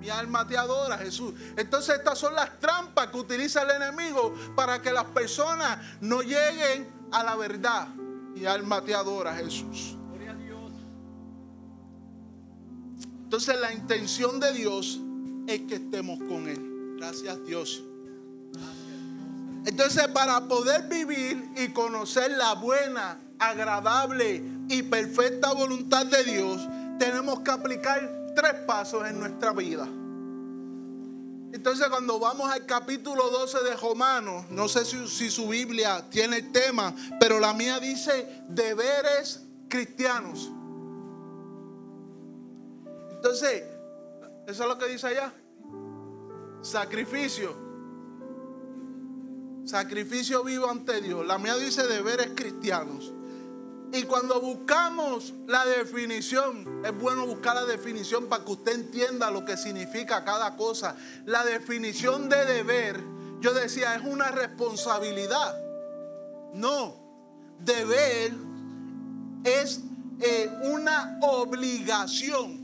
[0.00, 1.34] Mi alma te adora, Jesús.
[1.56, 6.88] Entonces estas son las trampas que utiliza el enemigo para que las personas no lleguen
[7.12, 7.88] a la verdad.
[8.34, 9.96] Mi alma te adora, Jesús.
[13.32, 15.00] Entonces la intención de Dios
[15.46, 16.96] es que estemos con Él.
[16.98, 17.82] Gracias Dios.
[19.64, 26.66] Entonces para poder vivir y conocer la buena, agradable y perfecta voluntad de Dios,
[26.98, 29.87] tenemos que aplicar tres pasos en nuestra vida.
[31.52, 36.38] Entonces cuando vamos al capítulo 12 de Romanos, no sé si, si, su Biblia tiene
[36.38, 40.50] el tema, pero la mía dice deberes cristianos.
[43.11, 43.64] Entonces,
[44.46, 45.35] eso es lo que dice allá.
[46.62, 47.54] Sacrificio.
[49.66, 51.26] Sacrificio vivo ante Dios.
[51.26, 53.12] La mía dice deberes cristianos.
[53.94, 59.44] Y cuando buscamos la definición, es bueno buscar la definición para que usted entienda lo
[59.44, 60.96] que significa cada cosa.
[61.26, 63.05] La definición de deber,
[63.40, 65.61] yo decía, es una responsabilidad.
[66.55, 66.96] No,
[67.59, 68.33] deber
[69.44, 69.83] es
[70.20, 72.62] eh, una obligación.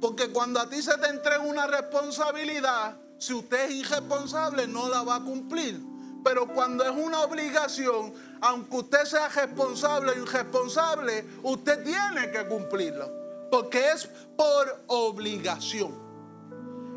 [0.00, 5.02] Porque cuando a ti se te entrega una responsabilidad, si usted es irresponsable, no la
[5.02, 5.80] va a cumplir.
[6.24, 13.10] Pero cuando es una obligación, aunque usted sea responsable o irresponsable, usted tiene que cumplirlo.
[13.50, 16.08] Porque es por obligación.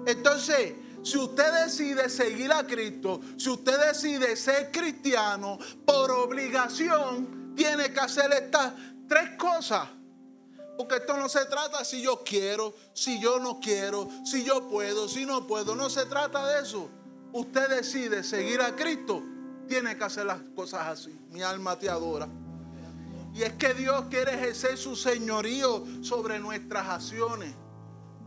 [0.06, 0.74] Entonces,
[1.04, 8.00] si usted decide seguir a Cristo, si usted decide ser cristiano, por obligación, tiene que
[8.00, 8.74] hacer estas
[9.08, 9.88] tres cosas.
[10.78, 15.08] Porque esto no se trata si yo quiero, si yo no quiero, si yo puedo,
[15.08, 15.76] si no puedo.
[15.76, 16.90] No se trata de eso.
[17.34, 19.24] Usted decide seguir a Cristo,
[19.72, 21.18] tiene que hacer las cosas así.
[21.30, 22.28] Mi alma te adora.
[23.34, 27.56] Y es que Dios quiere ejercer su señorío sobre nuestras acciones.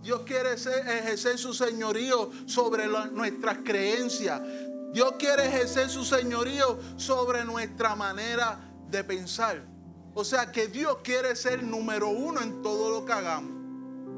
[0.02, 4.40] Dios quiere ejercer su señorío sobre nuestras creencias.
[4.94, 9.62] Dios quiere ejercer su señorío sobre nuestra manera de pensar.
[10.14, 13.52] O sea que Dios quiere ser número uno en todo lo que hagamos.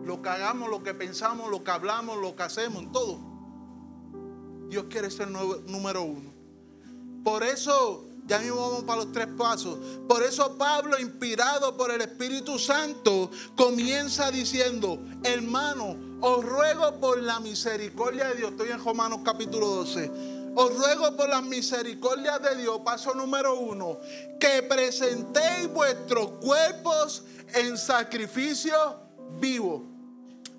[0.06, 3.18] Lo que hagamos, lo que pensamos, lo que hablamos, lo que hacemos, en todo.
[4.68, 6.35] Dios quiere ser número uno.
[7.26, 9.80] Por eso, ya mismo vamos para los tres pasos.
[10.08, 17.40] Por eso Pablo, inspirado por el Espíritu Santo, comienza diciendo, hermano, os ruego por la
[17.40, 18.52] misericordia de Dios.
[18.52, 23.98] Estoy en Romanos capítulo 12 os ruego por las misericordias de Dios, paso número uno,
[24.40, 28.74] que presentéis vuestros cuerpos en sacrificio
[29.38, 29.84] vivo,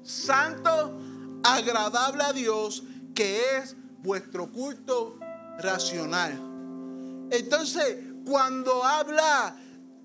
[0.03, 0.99] santo,
[1.43, 2.83] agradable a Dios,
[3.15, 5.17] que es vuestro culto
[5.57, 6.46] racional.
[7.31, 9.55] Entonces, cuando habla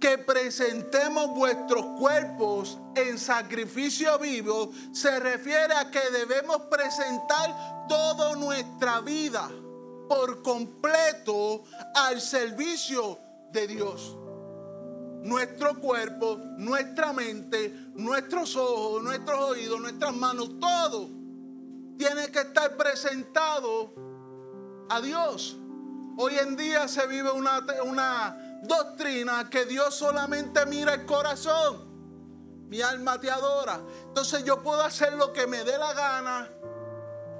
[0.02, 9.00] que presentemos vuestros cuerpos en sacrificio vivo se refiere a que debemos presentar toda nuestra
[9.00, 9.48] vida
[10.08, 11.62] por completo
[11.94, 13.16] al servicio
[13.52, 14.16] de Dios.
[15.22, 21.08] Nuestro cuerpo, nuestra mente, nuestros ojos, nuestros oídos, nuestras manos, todo
[21.96, 23.94] tiene que estar presentado
[24.88, 25.56] a Dios.
[26.18, 31.90] Hoy en día se vive una, una doctrina que Dios solamente mira el corazón.
[32.68, 33.80] Mi alma te adora.
[34.06, 36.48] Entonces yo puedo hacer lo que me dé la gana,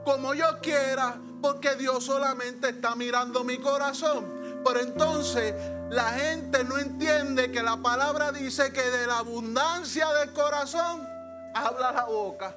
[0.04, 4.62] como yo quiera, porque Dios solamente está mirando mi corazón.
[4.64, 5.54] Pero entonces
[5.90, 11.06] la gente no entiende que la palabra dice que de la abundancia del corazón
[11.54, 12.54] habla la boca.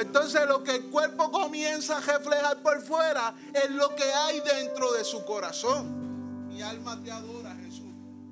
[0.00, 4.92] Entonces lo que el cuerpo comienza a reflejar por fuera es lo que hay dentro
[4.92, 6.48] de su corazón.
[6.48, 7.84] Mi alma te adora, Jesús.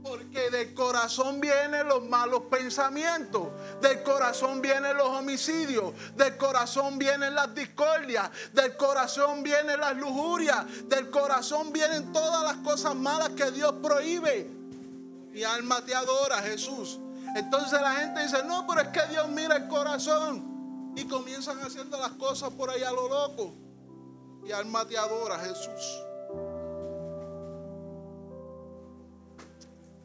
[0.03, 3.49] Porque del corazón vienen los malos pensamientos,
[3.83, 10.65] del corazón vienen los homicidios, del corazón vienen las discordias, del corazón vienen las lujurias,
[10.89, 14.51] del corazón vienen todas las cosas malas que Dios prohíbe.
[15.33, 16.99] Mi alma te adora, Jesús.
[17.37, 20.58] Entonces la gente dice, no, pero es que Dios mira el corazón
[20.99, 23.55] y comienzan haciendo las cosas por ahí a lo loco.
[24.45, 26.03] Y alma te adora, Jesús.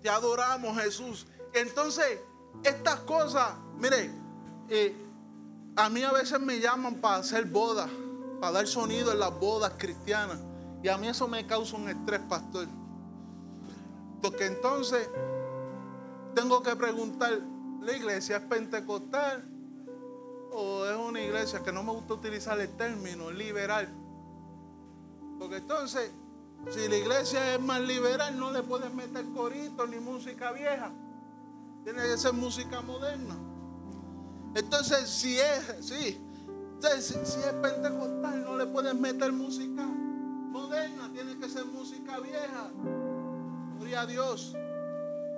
[0.02, 1.26] Te adoramos, Jesús.
[1.54, 2.20] Entonces,
[2.64, 4.12] estas cosas, mire,
[4.70, 4.96] eh,
[5.76, 7.90] a mí a veces me llaman para hacer bodas,
[8.40, 10.38] para dar sonido en las bodas cristianas.
[10.84, 12.68] Y a mí eso me causa un estrés, pastor.
[14.22, 15.10] Porque entonces
[16.36, 17.40] tengo que preguntar,
[17.82, 19.53] ¿la iglesia es pentecostal?
[20.54, 23.90] O es una iglesia que no me gusta utilizar el término liberal.
[25.40, 26.12] Porque entonces,
[26.70, 30.92] si la iglesia es más liberal, no le pueden meter corito ni música vieja.
[31.84, 33.36] Tiene que ser música moderna.
[34.56, 36.22] Entonces, si es, sí,
[37.00, 42.70] si, es pentecostal, no le pueden meter música moderna, tiene que ser música vieja.
[43.78, 44.56] Gloria a Dios.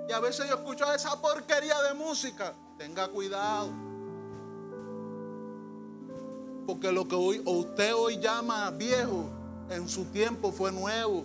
[0.08, 2.54] Y a veces yo escucho esa porquería de música.
[2.76, 3.85] Tenga cuidado.
[6.66, 9.30] Porque lo que hoy, usted hoy llama viejo,
[9.70, 11.24] en su tiempo fue nuevo.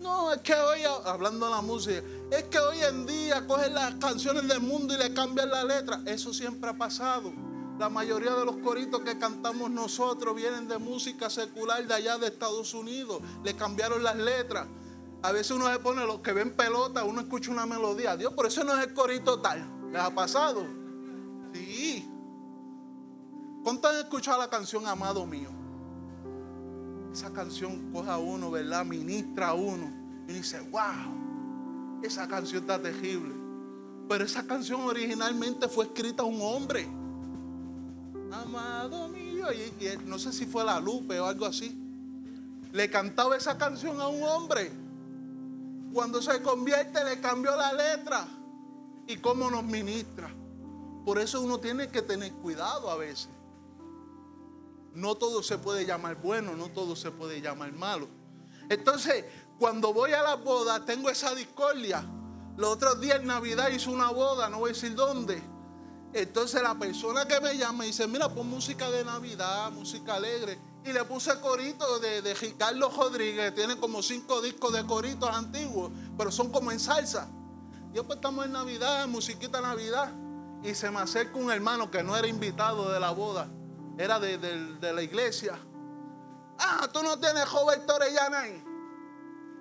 [0.00, 3.94] No, es que hoy, hablando de la música, es que hoy en día cogen las
[3.94, 6.00] canciones del mundo y le cambian la letra.
[6.06, 7.32] Eso siempre ha pasado.
[7.78, 12.28] La mayoría de los coritos que cantamos nosotros vienen de música secular de allá de
[12.28, 13.20] Estados Unidos.
[13.42, 14.68] Le cambiaron las letras.
[15.22, 18.16] A veces uno se pone, los que ven pelota, uno escucha una melodía.
[18.16, 19.90] Dios, por eso no es el corito tal.
[19.90, 20.64] ¿Les ha pasado?
[21.54, 22.13] Sí.
[23.64, 25.48] ¿Cuántos han escuchado la canción Amado Mío?
[27.10, 28.84] Esa canción coja a uno, ¿verdad?
[28.84, 29.90] Ministra a uno.
[30.28, 33.34] Y dice, wow, esa canción está terrible.
[34.06, 36.86] Pero esa canción originalmente fue escrita a un hombre.
[38.30, 39.46] Amado mío.
[39.50, 39.72] Y,
[40.04, 41.74] no sé si fue la Lupe o algo así.
[42.70, 44.70] Le cantaba esa canción a un hombre.
[45.94, 48.26] Cuando se convierte le cambió la letra.
[49.06, 50.28] ¿Y cómo nos ministra?
[51.06, 53.28] Por eso uno tiene que tener cuidado a veces.
[54.94, 58.08] No todo se puede llamar bueno, no todo se puede llamar malo.
[58.68, 59.24] Entonces,
[59.58, 62.04] cuando voy a la boda, tengo esa discordia.
[62.56, 65.42] Los otros días en Navidad hice una boda, no voy a decir dónde.
[66.12, 70.60] Entonces la persona que me llama dice, mira, pon música de Navidad, música alegre.
[70.84, 75.90] Y le puse corito de, de Ricardo Rodríguez, tiene como cinco discos de coritos antiguos,
[76.16, 77.28] pero son como en salsa.
[77.92, 80.12] Yo pues estamos en Navidad, musiquita Navidad.
[80.62, 83.48] Y se me acerca un hermano que no era invitado de la boda
[83.98, 85.58] era de, la iglesia.
[86.58, 88.64] Ah, tú no tienes joven Torellana ahí.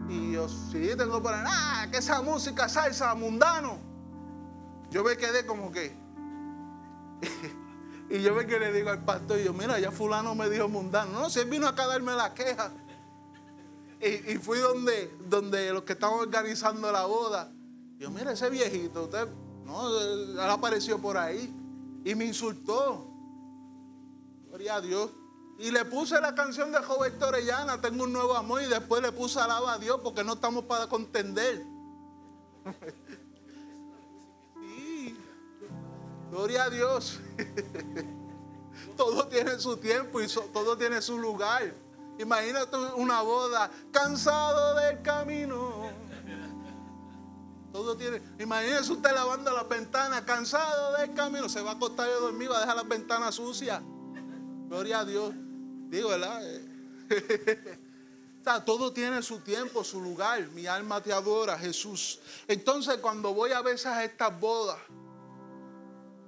[0.09, 1.43] Y yo, sí, tengo por ahí.
[1.45, 3.77] Ah, que esa música salsa, mundano.
[4.89, 5.95] Yo me quedé como que.
[8.09, 10.67] y yo me que le digo al pastor, y yo, mira, ya fulano me dijo
[10.67, 11.19] mundano.
[11.19, 12.71] No, si él vino acá a darme la queja.
[14.01, 17.49] Y, fui donde, donde los que estaban organizando la boda.
[17.97, 19.29] Yo, mira, ese viejito, usted,
[19.63, 21.55] no, él apareció por ahí.
[22.03, 23.12] Y me insultó.
[24.54, 25.10] Gloria a Dios.
[25.58, 29.12] Y le puse la canción de Roberto Orellana, Tengo un nuevo amor, y después le
[29.12, 31.66] puse alaba a Dios porque no estamos para contender.
[34.62, 35.18] sí.
[36.30, 37.20] Gloria a Dios.
[38.95, 41.74] todo tiene su tiempo y todo tiene su lugar.
[42.20, 45.89] Imagínate una boda, cansado del camino.
[47.72, 48.22] Todo tiene.
[48.38, 51.49] Imagínese usted lavando las ventanas, cansado del camino.
[51.49, 53.82] Se va a acostar de dormir, va a dejar las ventanas sucias.
[54.74, 55.32] Gloria a Dios.
[55.89, 56.41] Digo, ¿verdad?
[58.41, 60.49] O sea, todo tiene su tiempo, su lugar.
[60.49, 62.19] Mi alma te adora, Jesús.
[62.45, 64.80] Entonces, cuando voy a veces a estas bodas,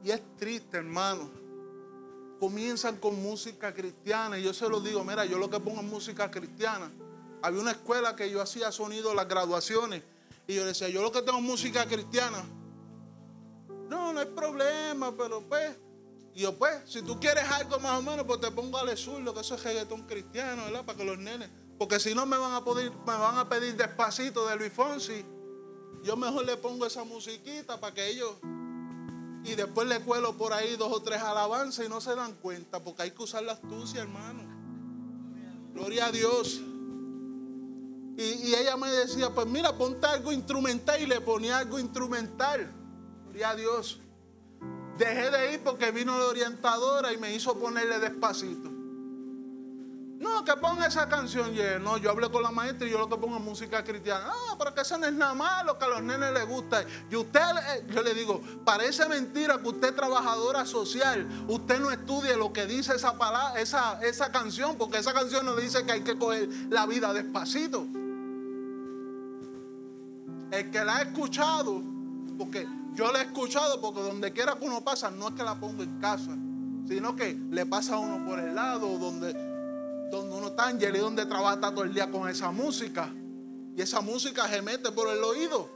[0.01, 1.29] y es triste, hermano,
[2.39, 4.39] comienzan con música cristiana.
[4.39, 6.89] Y yo se lo digo, mira, yo lo que pongo es música cristiana.
[7.41, 10.01] Había una escuela que yo hacía sonido las graduaciones.
[10.47, 12.45] Y yo decía, yo lo que tengo es música cristiana.
[13.89, 15.75] No, no hay problema, pero pues.
[16.35, 18.87] Y yo, pues, si tú quieres algo más o menos, pues te pongo al
[19.23, 20.83] lo que eso es reggaetón cristiano, ¿verdad?
[20.83, 21.49] Para que los nenes.
[21.79, 25.25] Porque si no me van a pedir, me van a pedir despacito de Luis Fonsi.
[26.03, 28.33] Yo mejor le pongo esa musiquita para que ellos.
[29.45, 32.83] Y después le cuelo por ahí dos o tres alabanzas y no se dan cuenta,
[32.83, 34.43] porque hay que usar la astucia, hermano.
[35.73, 36.59] Gloria a Dios.
[38.17, 42.73] Y, ella me decía, pues mira, ponte algo instrumental y le ponía algo instrumental.
[43.23, 44.01] Gloria a Dios.
[44.97, 48.75] Dejé de ir porque vino la orientadora y me hizo ponerle despacito.
[50.19, 51.53] No, que ponga esa canción.
[51.83, 54.25] no, yo hablé con la maestra y yo lo que pongo es música cristiana.
[54.25, 56.85] No, pero que eso no es nada malo, que a los nenes les gusta.
[57.11, 61.91] Y usted, eh, yo le digo, parece mentira que usted es trabajadora social, usted no
[61.91, 65.91] estudie lo que dice esa, palabra, esa, esa canción, porque esa canción no dice que
[65.91, 67.85] hay que coger la vida despacito.
[70.51, 71.81] El que la ha escuchado,
[72.37, 72.65] porque
[72.95, 75.83] yo la he escuchado, porque donde quiera que uno pasa, no es que la pongo
[75.83, 76.31] en casa,
[76.87, 79.33] sino que le pasa a uno por el lado, donde,
[80.09, 83.09] donde uno está y donde trabaja todo el día con esa música.
[83.75, 85.69] Y esa música se mete por el oído.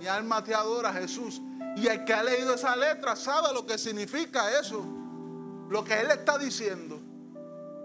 [0.00, 1.40] Mi alma te adora, Jesús.
[1.76, 4.84] Y el que ha leído esa letra sabe lo que significa eso.
[5.68, 6.98] Lo que él está diciendo.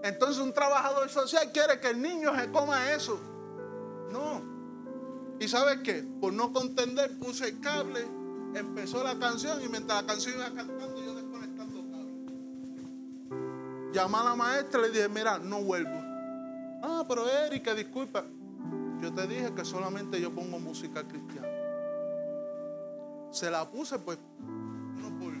[0.02, 3.20] Entonces un trabajador social quiere que el niño se coma eso.
[4.10, 4.55] No.
[5.38, 6.02] ¿Y sabes qué?
[6.20, 8.06] Por no contender puse el cable,
[8.54, 12.12] empezó la canción y mientras la canción iba cantando yo desconectando cable.
[13.92, 16.00] Llamé a la maestra y le dije, mira, no vuelvo.
[16.82, 18.24] Ah, pero Erika, disculpa.
[19.00, 21.48] Yo te dije que solamente yo pongo música cristiana.
[23.30, 25.38] Se la puse pues, no porque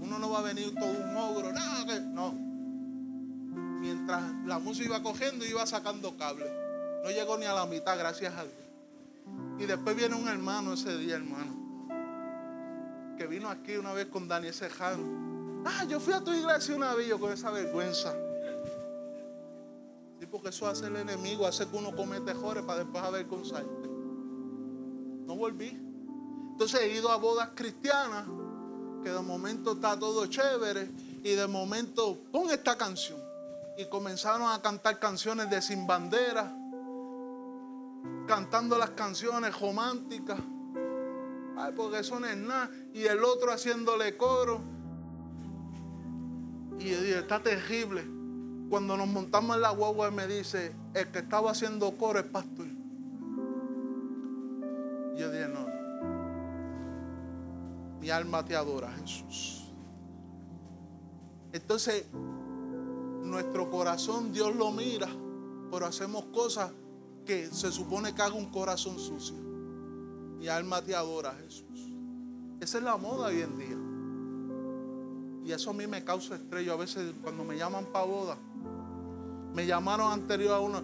[0.00, 2.32] uno no va a venir todo un ogro, nada, que no.
[3.80, 6.46] Mientras la música iba cogiendo, iba sacando cable.
[7.02, 8.67] No llegó ni a la mitad, gracias a Dios.
[9.58, 11.52] Y después viene un hermano ese día, hermano,
[13.16, 15.64] que vino aquí una vez con Daniel Sejano.
[15.64, 18.14] Ah, yo fui a tu iglesia una vez yo con esa vergüenza.
[20.20, 23.88] Sí, porque eso hace el enemigo, hace que uno comete errores para después avergonzarte.
[25.26, 25.76] No volví.
[26.52, 28.26] Entonces he ido a bodas cristianas,
[29.02, 30.90] que de momento está todo chévere,
[31.24, 33.18] y de momento pon esta canción.
[33.76, 36.57] Y comenzaron a cantar canciones de Sin Bandera
[38.28, 40.38] cantando las canciones románticas.
[41.56, 42.70] Ay, porque eso no es nada.
[42.94, 44.60] Y el otro haciéndole coro.
[46.78, 48.06] Y yo dije, está terrible.
[48.70, 52.66] Cuando nos montamos en la guagua, me dice, el que estaba haciendo coro es pastor.
[55.16, 55.78] Y yo dije, no, no.
[57.98, 59.64] Mi alma te adora, Jesús.
[61.52, 62.04] Entonces,
[63.22, 65.08] nuestro corazón Dios lo mira,
[65.72, 66.70] pero hacemos cosas
[67.28, 69.36] que se supone que haga un corazón sucio.
[70.38, 71.92] Mi alma te adora, Jesús.
[72.58, 75.46] Esa es la moda hoy en día.
[75.46, 76.72] Y eso a mí me causa estrello.
[76.72, 78.38] A veces cuando me llaman para boda,
[79.52, 80.82] me llamaron anterior a uno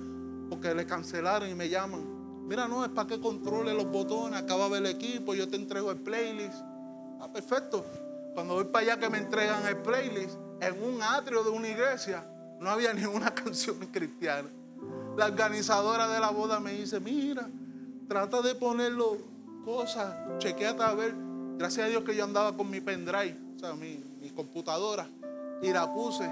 [0.50, 2.46] porque le cancelaron y me llaman.
[2.46, 6.00] Mira, no, es para que controle los botones, acaba el equipo, yo te entrego el
[6.00, 6.58] playlist.
[7.22, 7.86] Ah, perfecto.
[8.34, 12.22] Cuando voy para allá que me entregan el playlist, en un atrio de una iglesia,
[12.60, 14.50] no había ninguna canción cristiana
[15.16, 17.48] la organizadora de la boda me dice, mira,
[18.08, 19.18] trata de ponerlo
[19.64, 21.14] cosas, chequeate a ver.
[21.56, 24.02] Gracias a Dios que yo andaba con mi pendrive, o sea, mi,
[24.34, 25.06] computadora,
[25.62, 26.28] y la puse.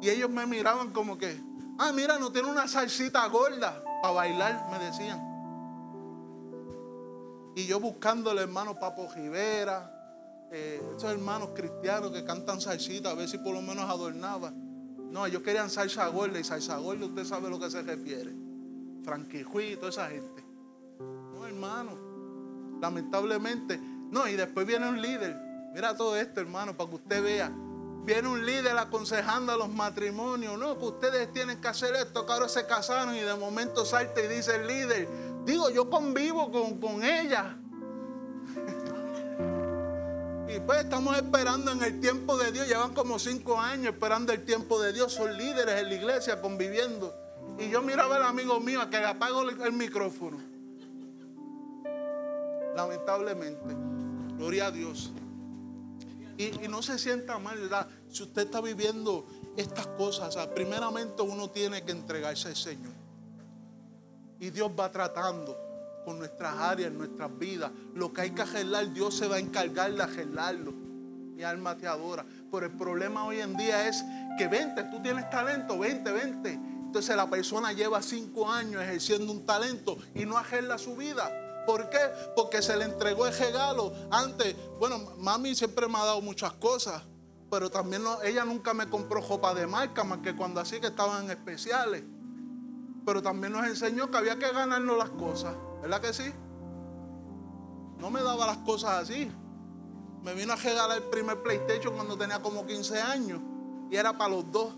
[0.00, 1.40] Y ellos me miraban como que,
[1.78, 5.22] ah, mira, no tiene una salsita gorda para bailar, me decían.
[7.54, 13.14] Y yo buscando el hermano Papo Rivera, eh, esos hermanos cristianos que cantan salsita, a
[13.14, 14.52] ver si por lo menos adornaba.
[15.14, 18.32] No, ellos querían salsa gorda y salsa gorda, usted sabe a lo que se refiere.
[19.04, 20.44] Franquijuí, toda esa gente.
[20.98, 21.92] No, hermano.
[22.80, 23.78] Lamentablemente.
[24.10, 25.40] No, y después viene un líder.
[25.72, 27.52] Mira todo esto, hermano, para que usted vea.
[28.04, 30.58] Viene un líder aconsejando a los matrimonios.
[30.58, 34.20] No, que ustedes tienen que hacer esto, que ahora se casaron y de momento salta
[34.20, 35.08] y dice el líder.
[35.44, 37.56] Digo, yo convivo con, con ella.
[40.66, 42.66] Pues estamos esperando en el tiempo de Dios.
[42.66, 45.12] Llevan como cinco años esperando el tiempo de Dios.
[45.12, 47.14] Son líderes en la iglesia conviviendo.
[47.58, 50.38] Y yo miraba al amigo mío que le apago el micrófono.
[52.74, 53.74] Lamentablemente.
[54.36, 55.12] Gloria a Dios.
[56.36, 57.86] Y, no se sienta mal, ¿verdad?
[58.10, 62.92] Si usted está viviendo estas cosas, primeramente uno tiene que entregarse al Señor.
[64.40, 65.56] Y Dios va tratando
[66.04, 67.70] con nuestras áreas, nuestras vidas.
[67.94, 70.72] Lo que hay que arreglar, Dios se va a encargar de arreglarlo.
[70.72, 72.24] Mi alma te adora.
[72.50, 74.04] Pero el problema hoy en día es
[74.38, 76.52] que vente, tú tienes talento, vente, vente.
[76.52, 81.28] Entonces la persona lleva cinco años ejerciendo un talento y no arregla su vida.
[81.66, 81.98] ¿Por qué?
[82.36, 83.92] Porque se le entregó el regalo.
[84.10, 87.02] Antes, bueno, mami siempre me ha dado muchas cosas,
[87.50, 91.28] pero también ella nunca me compró ropa de marca, más que cuando así que estaban
[91.30, 92.04] especiales.
[93.04, 95.54] Pero también nos enseñó que había que ganarnos las cosas.
[95.84, 96.32] ¿Verdad que sí?
[97.98, 99.30] No me daba las cosas así.
[100.22, 103.42] Me vino a regalar el primer PlayStation cuando tenía como 15 años.
[103.90, 104.72] Y era para los dos.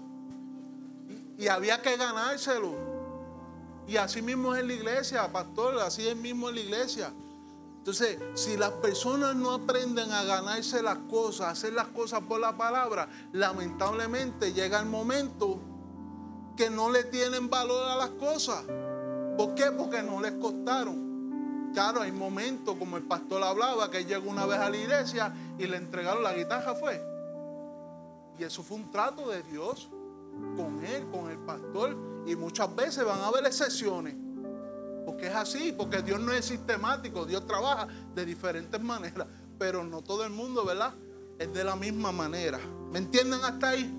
[1.38, 2.74] Y, había que ganárselo.
[3.86, 5.78] Y así mismo es en la iglesia, pastor.
[5.78, 7.12] Así es mismo en la iglesia.
[7.78, 12.40] Entonces, si las personas no aprenden a ganarse las cosas, a hacer las cosas por
[12.40, 15.60] la palabra, lamentablemente llega el momento
[16.56, 18.64] que no le tienen valor a las cosas.
[19.36, 19.70] ¿Por qué?
[19.72, 21.70] Porque no les costaron.
[21.74, 25.66] Claro, hay momentos, como el pastor hablaba, que llegó una vez a la iglesia y
[25.66, 27.02] le entregaron la guitarra, fue.
[28.38, 29.90] Y eso fue un trato de Dios
[30.56, 31.96] con él, con el pastor.
[32.26, 34.14] Y muchas veces van a haber excepciones.
[35.04, 39.28] Porque es así, porque Dios no es sistemático, Dios trabaja de diferentes maneras.
[39.58, 40.94] Pero no todo el mundo, ¿verdad?
[41.38, 42.58] Es de la misma manera.
[42.90, 43.94] ¿Me entienden hasta ahí?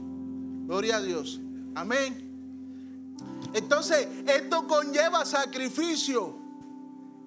[0.65, 1.39] Gloria a Dios.
[1.75, 2.26] Amén.
[3.53, 6.35] Entonces, esto conlleva sacrificio.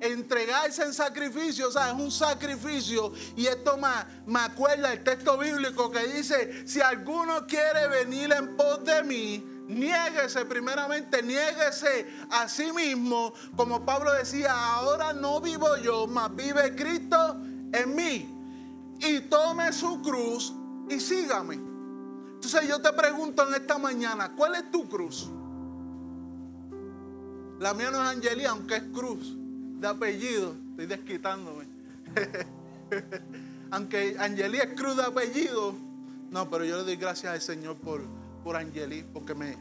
[0.00, 3.12] Entregarse en sacrificio, o sea, es un sacrificio.
[3.36, 3.88] Y esto me,
[4.26, 9.44] me acuerda el texto bíblico que dice, si alguno quiere venir en pos de mí,
[9.68, 13.32] niéguese primeramente, niéguese a sí mismo.
[13.56, 17.36] Como Pablo decía, ahora no vivo yo, mas vive Cristo
[17.72, 18.36] en mí.
[19.00, 20.52] Y tome su cruz
[20.88, 21.54] y sígame.
[21.54, 25.30] Entonces yo te pregunto en esta mañana, ¿cuál es tu cruz?
[27.60, 29.36] La mía no es Angelí, aunque es Cruz,
[29.78, 30.54] de apellido.
[30.70, 31.66] Estoy desquitándome.
[33.70, 35.74] aunque Angelí es Cruz de apellido.
[36.30, 38.00] No, pero yo le doy gracias al Señor por,
[38.42, 39.58] por Angelí, porque me,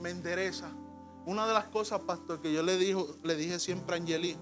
[0.00, 0.68] me endereza.
[1.24, 4.36] Una de las cosas, pastor, que yo le, dijo, le dije siempre a Angelí,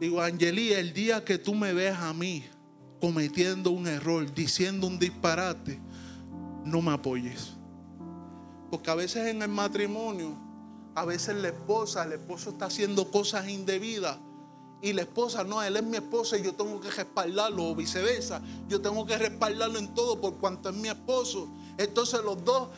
[0.00, 2.44] digo, Angelí, el día que tú me ves a mí
[3.00, 5.78] cometiendo un error, diciendo un disparate,
[6.64, 7.52] no me apoyes.
[8.72, 10.45] Porque a veces en el matrimonio
[10.96, 14.16] a veces la esposa, el esposo está haciendo cosas indebidas.
[14.80, 18.40] Y la esposa, no, él es mi esposa y yo tengo que respaldarlo, o viceversa.
[18.66, 21.48] Yo tengo que respaldarlo en todo por cuanto es mi esposo.
[21.76, 22.68] Entonces los dos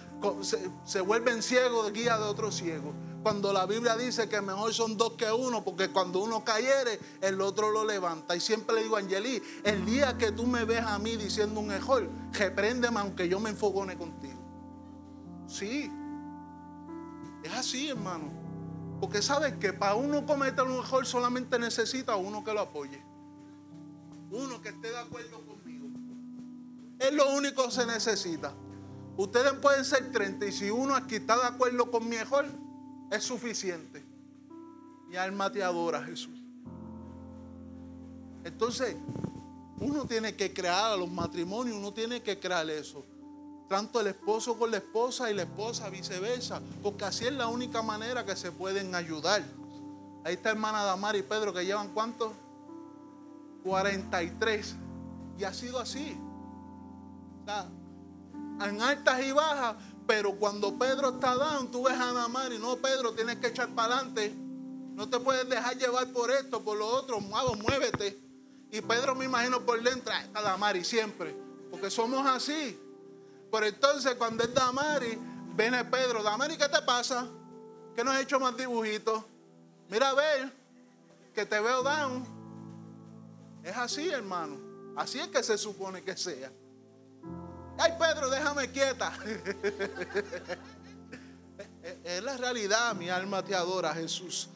[0.84, 2.92] se, vuelven ciegos de guía de otro ciego.
[3.22, 7.40] Cuando la Biblia dice que mejor son dos que uno, porque cuando uno cayere, el
[7.40, 8.34] otro lo levanta.
[8.34, 11.60] Y siempre le digo a Angelí, el día que tú me ves a mí diciendo
[11.60, 14.40] un error, repréndeme aunque yo me enfogone contigo.
[15.46, 15.88] Sí,
[17.42, 18.30] es así, hermano.
[19.00, 23.02] Porque sabes que para uno cometer un mejor solamente necesita uno que lo apoye.
[24.30, 25.86] Uno que esté de acuerdo conmigo.
[26.98, 28.52] Es lo único que se necesita.
[29.16, 32.46] Ustedes pueden ser 30 y si uno aquí está de acuerdo con mi mejor,
[33.10, 34.04] es suficiente.
[35.08, 36.38] Mi alma te adora, Jesús.
[38.44, 38.96] Entonces,
[39.80, 43.04] uno tiene que crear los matrimonios, uno tiene que crear eso
[43.68, 47.82] tanto el esposo con la esposa y la esposa viceversa, porque así es la única
[47.82, 49.44] manera que se pueden ayudar.
[50.24, 52.32] Ahí está hermana Damar y Pedro que llevan cuántos?
[53.64, 54.74] 43.
[55.38, 56.18] Y ha sido así.
[58.60, 62.76] en altas y bajas, pero cuando Pedro está down, tú ves a Damar y no,
[62.76, 64.34] Pedro, tienes que echar para adelante.
[64.94, 68.18] No te puedes dejar llevar por esto, por lo otro, muévete.
[68.70, 71.36] Y Pedro me imagino por dentro, está Damar y siempre,
[71.70, 72.78] porque somos así.
[73.50, 75.18] Pero entonces cuando es Damari,
[75.54, 77.26] viene Pedro, Damari, ¿qué te pasa?
[77.94, 79.24] ¿Qué no has hecho más dibujitos?
[79.88, 80.52] Mira a ver,
[81.34, 82.26] que te veo down.
[83.64, 84.58] Es así, hermano.
[84.96, 86.50] Así es que se supone que sea.
[87.78, 89.12] Ay, Pedro, déjame quieta.
[92.04, 94.48] es la realidad, mi alma te adora, Jesús.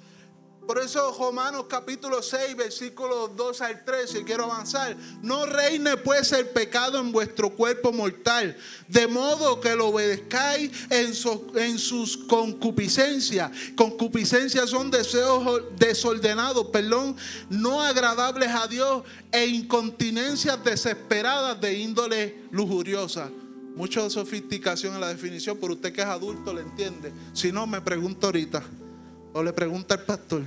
[0.66, 6.30] Por eso Romanos capítulo 6, versículos 2 al 3, si quiero avanzar, no reine pues
[6.32, 8.56] el pecado en vuestro cuerpo mortal,
[8.86, 11.12] de modo que lo obedezcáis en,
[11.56, 13.50] en sus concupiscencias.
[13.74, 17.16] Concupiscencias son deseos desordenados, perdón,
[17.50, 19.02] no agradables a Dios
[19.32, 23.30] e incontinencias desesperadas de índole lujuriosa.
[23.74, 27.12] Mucha sofisticación en la definición, pero usted que es adulto le entiende.
[27.32, 28.62] Si no, me pregunto ahorita.
[29.32, 30.42] O le pregunta al pastor.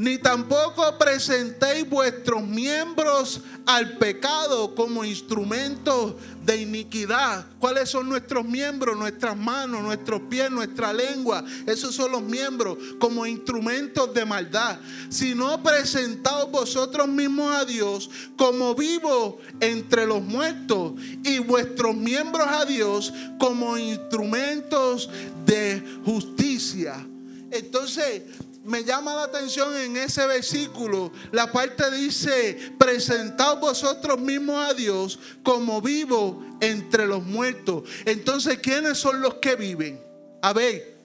[0.00, 7.44] ni tampoco presentéis vuestros miembros al pecado como instrumentos de iniquidad.
[7.58, 8.96] ¿Cuáles son nuestros miembros?
[8.96, 11.44] Nuestras manos, nuestros pies, nuestra lengua.
[11.66, 14.78] Esos son los miembros como instrumentos de maldad.
[15.10, 22.64] Sino presentaos vosotros mismos a Dios como vivos entre los muertos y vuestros miembros a
[22.64, 25.10] Dios como instrumentos
[25.44, 27.06] de justicia.
[27.50, 28.22] Entonces,
[28.64, 35.18] me llama la atención en ese versículo, la parte dice, presentaos vosotros mismos a Dios
[35.42, 37.88] como vivos entre los muertos.
[38.04, 40.00] Entonces, ¿quiénes son los que viven?
[40.42, 40.98] A ver,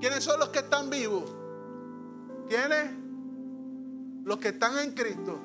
[0.00, 1.24] ¿quiénes son los que están vivos?
[2.48, 2.92] ¿Quiénes?
[4.24, 5.40] Los que están en Cristo,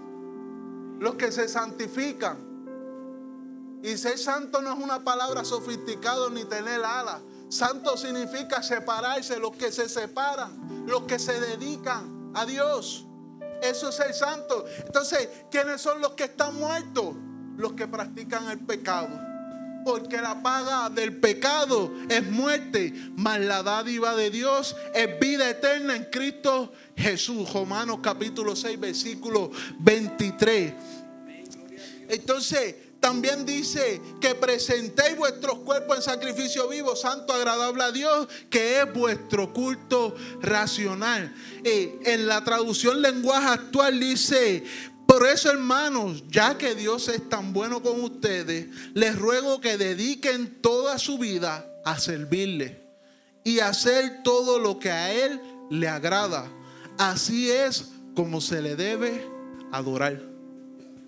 [1.00, 2.38] los que se santifican.
[3.82, 7.22] Y ser santo no es una palabra sofisticada ni tener alas.
[7.50, 13.06] Santo significa separarse, los que se separan, los que se dedican a Dios.
[13.62, 14.66] Eso es el santo.
[14.86, 17.16] Entonces, ¿quiénes son los que están muertos?
[17.58, 19.10] Los que practican el pecado.
[19.86, 25.96] Porque la paga del pecado es muerte, mas la dádiva de Dios es vida eterna
[25.96, 27.54] en Cristo Jesús.
[27.54, 30.74] Romanos capítulo 6, versículo 23.
[32.10, 32.76] Entonces,
[33.06, 38.92] también dice que presentéis vuestros cuerpos en sacrificio vivo, santo, agradable a Dios, que es
[38.92, 41.32] vuestro culto racional.
[41.64, 44.64] Eh, en la traducción lenguaje actual dice,
[45.06, 50.60] por eso, hermanos, ya que Dios es tan bueno con ustedes, les ruego que dediquen
[50.64, 52.90] toda su vida a servirle
[53.44, 55.40] y hacer todo lo que a Él
[55.70, 56.52] le agrada.
[56.98, 59.30] Así es como se le debe
[59.72, 60.20] adorar.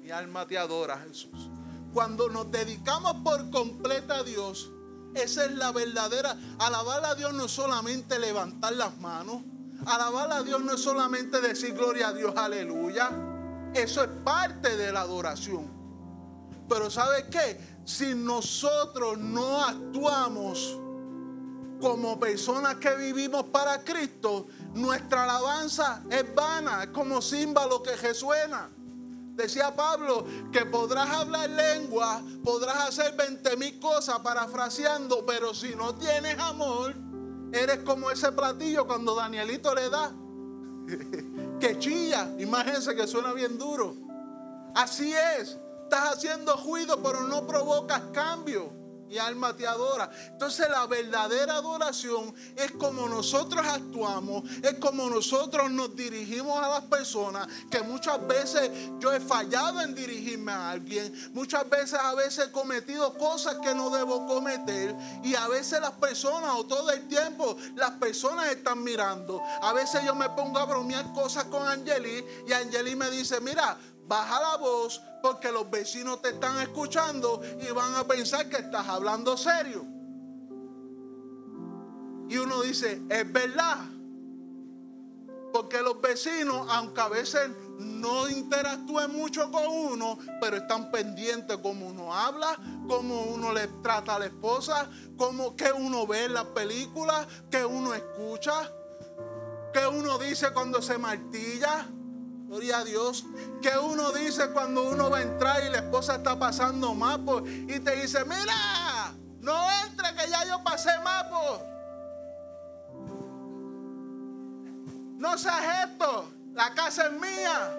[0.03, 1.57] Mi alma te adora, Jesús
[1.97, 4.69] cuando nos dedicamos por completo a Dios,
[5.15, 6.37] esa es la verdadera.
[6.59, 9.41] Alabar a Dios no es solamente levantar las manos.
[9.83, 13.09] Alabar a Dios no es solamente decir gloria a Dios, aleluya.
[13.73, 15.71] Eso es parte de la adoración.
[16.69, 17.59] Pero ¿sabe qué?
[17.83, 20.77] Si nosotros no actuamos
[21.81, 24.45] como personas que vivimos para Cristo,
[24.75, 28.69] nuestra alabanza es vana, es como símbolo que resuena.
[29.38, 35.93] Decía Pablo que podrás hablar lengua, podrás hacer 20 mil cosas parafraseando, pero si no
[35.93, 36.95] tienes amor,
[37.53, 40.11] eres como ese platillo cuando Danielito le da,
[41.59, 42.33] que chilla.
[42.39, 43.95] Imagínense que suena bien duro.
[44.73, 50.10] Así es, estás haciendo ruido, pero no provocas cambio mi alma te adora.
[50.28, 56.84] Entonces la verdadera adoración es como nosotros actuamos, es como nosotros nos dirigimos a las
[56.84, 62.47] personas, que muchas veces yo he fallado en dirigirme a alguien, muchas veces a veces
[62.47, 67.08] he cometido cosas que no debo cometer y a veces las personas o todo el
[67.08, 69.41] tiempo las personas están mirando.
[69.62, 73.78] A veces yo me pongo a bromear cosas con Angeli y Angeli me dice, mira,
[74.08, 78.88] baja la voz porque los vecinos te están escuchando y van a pensar que estás
[78.88, 79.86] hablando serio.
[82.30, 83.78] Y uno dice, es verdad.
[85.53, 87.49] Porque los vecinos, aunque a veces
[87.80, 94.16] no interactúen mucho con uno, pero están pendientes cómo uno habla, cómo uno le trata
[94.16, 98.72] a la esposa, cómo que uno ve en las películas, que uno escucha,
[99.74, 101.88] que uno dice cuando se martilla.
[102.47, 103.25] Gloria a Dios.
[103.61, 107.79] Que uno dice cuando uno va a entrar y la esposa está pasando mapo y
[107.79, 111.61] te dice, mira, no entre que ya yo pasé mapo.
[115.17, 117.77] No seas esto, la casa es mía.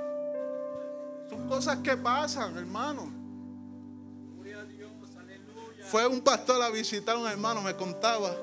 [1.30, 3.18] Son cosas que pasan, hermano.
[5.90, 8.30] Fue un pastor a visitar a un hermano, me contaba.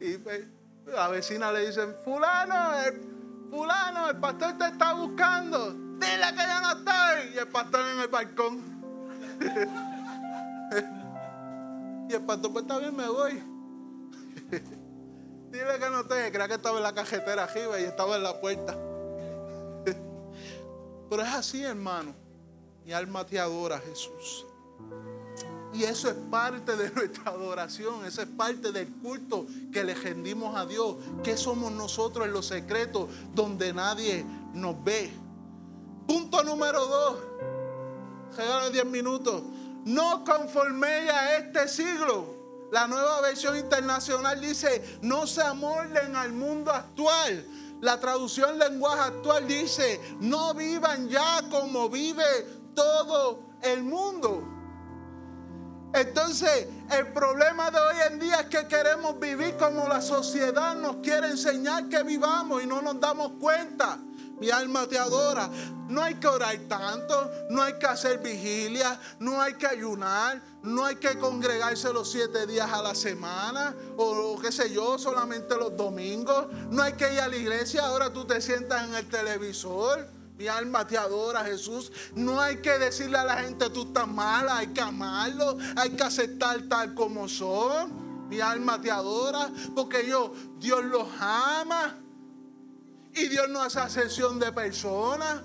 [0.00, 0.16] y
[0.92, 2.54] la vecina le dice, fulano,
[3.50, 5.72] fulano, el pastor te está buscando.
[5.72, 7.34] Dile que ya no estoy.
[7.34, 8.78] Y el pastor en el balcón.
[12.08, 13.42] y el pastor, pues está bien, me voy.
[15.50, 16.30] Dile que no estoy.
[16.30, 18.74] Creía que estaba en la cajetera arriba y estaba en la puerta.
[21.10, 22.14] Pero es así, hermano.
[22.84, 24.46] Mi alma te adora, Jesús.
[25.78, 30.56] Y eso es parte de nuestra adoración, eso es parte del culto que le rendimos
[30.56, 30.96] a Dios.
[31.22, 35.12] Que somos nosotros en los secretos donde nadie nos ve?
[36.08, 37.18] Punto número dos.
[38.36, 39.44] Regalo 10 minutos.
[39.84, 42.36] No conforméis a este siglo.
[42.72, 47.46] La nueva versión internacional dice, no se amolden al mundo actual.
[47.80, 52.24] La traducción lenguaje actual dice, no vivan ya como vive
[52.74, 54.57] todo el mundo.
[55.94, 60.96] Entonces, el problema de hoy en día es que queremos vivir como la sociedad nos
[60.96, 63.98] quiere enseñar que vivamos y no nos damos cuenta.
[64.38, 65.50] Mi alma te adora.
[65.88, 70.84] No hay que orar tanto, no hay que hacer vigilia, no hay que ayunar, no
[70.84, 75.76] hay que congregarse los siete días a la semana o, qué sé yo, solamente los
[75.76, 76.46] domingos.
[76.70, 80.17] No hay que ir a la iglesia, ahora tú te sientas en el televisor.
[80.38, 81.90] Mi alma te adora, Jesús.
[82.14, 86.02] No hay que decirle a la gente tú estás mala, hay que amarlo, hay que
[86.04, 88.28] aceptar tal como son.
[88.28, 91.96] Mi alma te adora, porque yo, Dios los ama.
[93.14, 95.42] Y Dios no hace ascensión de personas.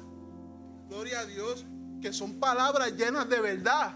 [0.90, 1.66] Gloria a Dios,
[2.00, 3.96] que son palabras llenas de verdad.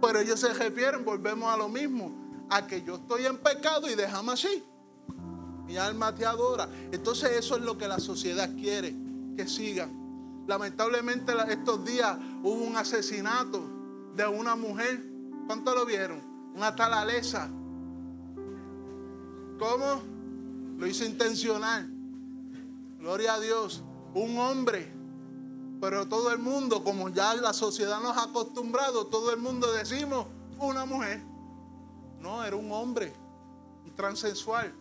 [0.00, 3.96] Pero ellos se refieren, volvemos a lo mismo, a que yo estoy en pecado y
[3.96, 4.62] déjame así.
[5.64, 6.68] Mi alma te adora.
[6.92, 8.94] Entonces eso es lo que la sociedad quiere,
[9.36, 10.44] que sigan.
[10.46, 13.62] Lamentablemente estos días hubo un asesinato
[14.14, 15.04] de una mujer.
[15.46, 16.20] ¿Cuánto lo vieron?
[16.54, 17.48] Una talaleza.
[19.58, 20.02] ¿Cómo?
[20.78, 21.90] Lo hizo intencional.
[22.98, 23.82] Gloria a Dios.
[24.14, 24.92] Un hombre.
[25.80, 30.26] Pero todo el mundo, como ya la sociedad nos ha acostumbrado, todo el mundo decimos
[30.58, 31.22] una mujer.
[32.20, 33.12] No, era un hombre,
[33.84, 34.74] un transensual,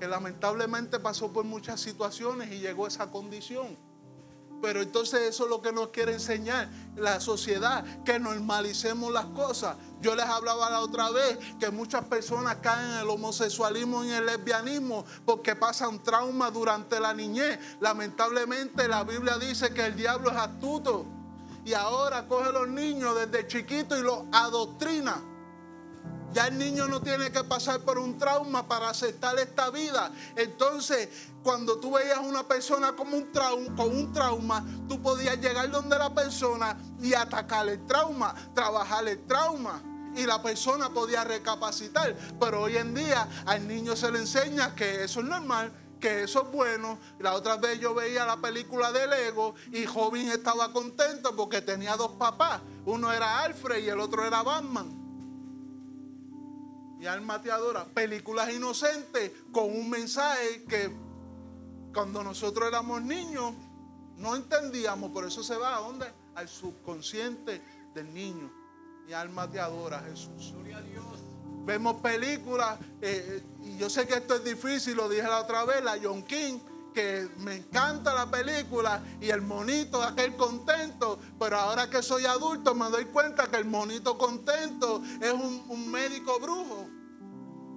[0.00, 3.76] que lamentablemente pasó por muchas situaciones y llegó a esa condición.
[4.62, 9.76] Pero entonces eso es lo que nos quiere enseñar la sociedad, que normalicemos las cosas.
[10.00, 14.16] Yo les hablaba la otra vez que muchas personas caen en el homosexualismo y en
[14.16, 17.58] el lesbianismo porque pasan trauma durante la niñez.
[17.80, 21.06] Lamentablemente la Biblia dice que el diablo es astuto
[21.64, 25.22] y ahora coge a los niños desde chiquitos y los adoctrina.
[26.32, 30.12] Ya el niño no tiene que pasar por un trauma para aceptar esta vida.
[30.36, 31.08] Entonces,
[31.42, 35.70] cuando tú veías a una persona como un trauma, con un trauma, tú podías llegar
[35.70, 39.82] donde la persona y atacar el trauma, trabajar el trauma.
[40.14, 42.16] Y la persona podía recapacitar.
[42.40, 46.42] Pero hoy en día al niño se le enseña que eso es normal, que eso
[46.42, 46.98] es bueno.
[47.20, 51.96] La otra vez yo veía la película de Lego y Joven estaba contento porque tenía
[51.96, 52.60] dos papás.
[52.86, 54.99] Uno era Alfred y el otro era Batman.
[57.00, 57.86] Y alma te adora.
[57.86, 60.90] Películas inocentes con un mensaje que
[61.94, 63.54] cuando nosotros éramos niños
[64.16, 65.10] no entendíamos.
[65.10, 66.06] Por eso se va a dónde?
[66.34, 67.62] Al subconsciente
[67.94, 68.52] del niño.
[69.06, 70.52] Mi alma te adora, Jesús.
[70.52, 71.04] Gloria a Dios.
[71.64, 75.82] Vemos películas, eh, y yo sé que esto es difícil, lo dije la otra vez,
[75.84, 76.58] la John King,
[76.92, 82.74] que me encanta la película y el monito, aquel contento, pero ahora que soy adulto
[82.74, 86.88] me doy cuenta que el monito contento es un, médico brujo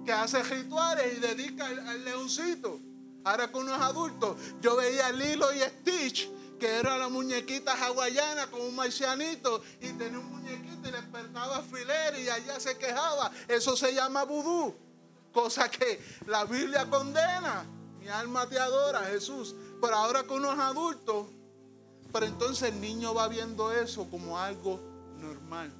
[0.04, 2.78] que hace rituales y dedica al, leoncito.
[3.24, 8.46] Ahora que uno es adulto, yo veía Lilo y Stitch, que era la muñequita hawaiana
[8.48, 13.32] con un marcianito y tenía un muñequito y le despertaba filer y allá se quejaba.
[13.48, 14.74] Eso se llama vudú,
[15.32, 17.66] cosa que la Biblia condena.
[18.04, 19.54] Mi alma te adora, Jesús.
[19.80, 21.26] Pero ahora que uno es adulto,
[22.12, 24.78] pero entonces el niño va viendo eso como algo
[25.18, 25.72] normal.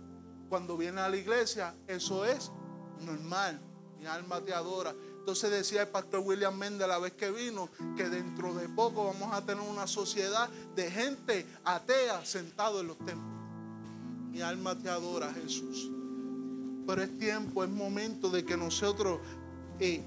[0.49, 2.51] Cuando viene a la iglesia, eso es
[3.01, 3.61] normal.
[3.99, 4.95] Mi alma te adora.
[5.19, 9.31] Entonces decía el pastor William Méndez la vez que vino que dentro de poco vamos
[9.35, 13.35] a tener una sociedad de gente atea sentado en los templos.
[14.31, 15.91] Mi alma te adora, Jesús.
[16.87, 19.21] Pero es tiempo, es momento de que nosotros
[19.79, 20.03] eh,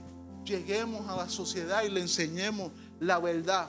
[0.48, 3.68] lleguemos a la sociedad y le enseñemos la verdad.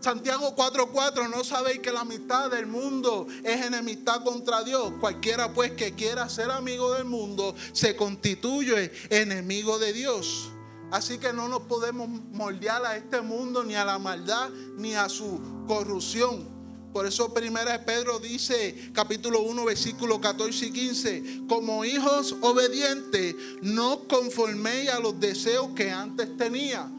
[0.00, 4.92] Santiago 4:4, no sabéis que la mitad del mundo es enemistad contra Dios.
[5.00, 10.50] Cualquiera pues que quiera ser amigo del mundo se constituye enemigo de Dios.
[10.90, 15.08] Así que no nos podemos moldear a este mundo ni a la maldad ni a
[15.08, 16.59] su corrupción.
[16.92, 24.08] Por eso primera Pedro dice, capítulo 1, versículo 14 y 15, como hijos obedientes, no
[24.08, 26.90] conforméis a los deseos que antes tenía,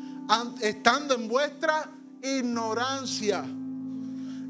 [0.62, 1.92] estando en vuestra
[2.24, 3.44] ignorancia,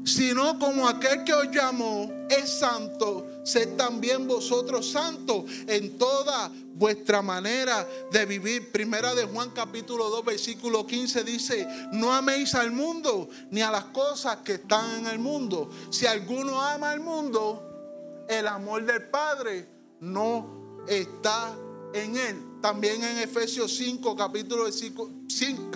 [0.04, 7.22] sino como aquel que os llamó es santo, sed también vosotros santos en toda vuestra
[7.22, 8.70] manera de vivir.
[8.72, 13.84] Primera de Juan capítulo 2 versículo 15 dice, no améis al mundo ni a las
[13.86, 15.70] cosas que están en el mundo.
[15.90, 19.66] Si alguno ama al mundo, el amor del Padre
[20.00, 21.54] no está
[21.94, 22.51] en él.
[22.62, 25.10] También en Efesios 5 capítulo 5,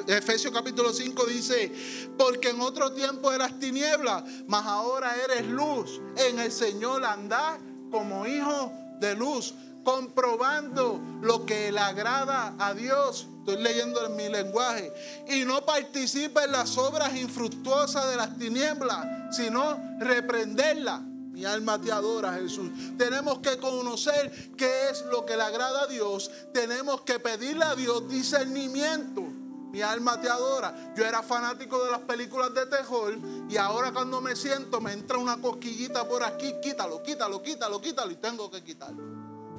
[0.06, 1.72] Efesios capítulo 5 dice,
[2.16, 6.00] porque en otro tiempo eras tiniebla, mas ahora eres luz.
[6.16, 7.58] En el Señor andás
[7.90, 13.26] como hijo de luz comprobando lo que le agrada a Dios.
[13.38, 14.92] Estoy leyendo en mi lenguaje.
[15.28, 21.02] Y no participa en las obras infructuosas de las tinieblas, sino reprenderla.
[21.36, 22.70] Mi alma te adora, Jesús.
[22.96, 26.30] Tenemos que conocer qué es lo que le agrada a Dios.
[26.54, 29.20] Tenemos que pedirle a Dios discernimiento.
[29.20, 30.94] Mi alma te adora.
[30.96, 33.18] Yo era fanático de las películas de terror
[33.50, 36.54] y ahora cuando me siento me entra una cosquillita por aquí.
[36.62, 39.02] Quítalo, quítalo, quítalo, quítalo y tengo que quitarlo.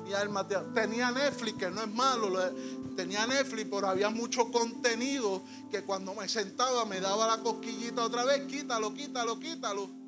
[0.03, 0.73] Mi alma te adora.
[0.73, 2.39] Tenía Netflix, que no es malo.
[2.95, 8.25] Tenía Netflix, pero había mucho contenido que cuando me sentaba me daba la cosquillita otra
[8.25, 8.47] vez.
[8.47, 10.06] Quítalo, quítalo, quítalo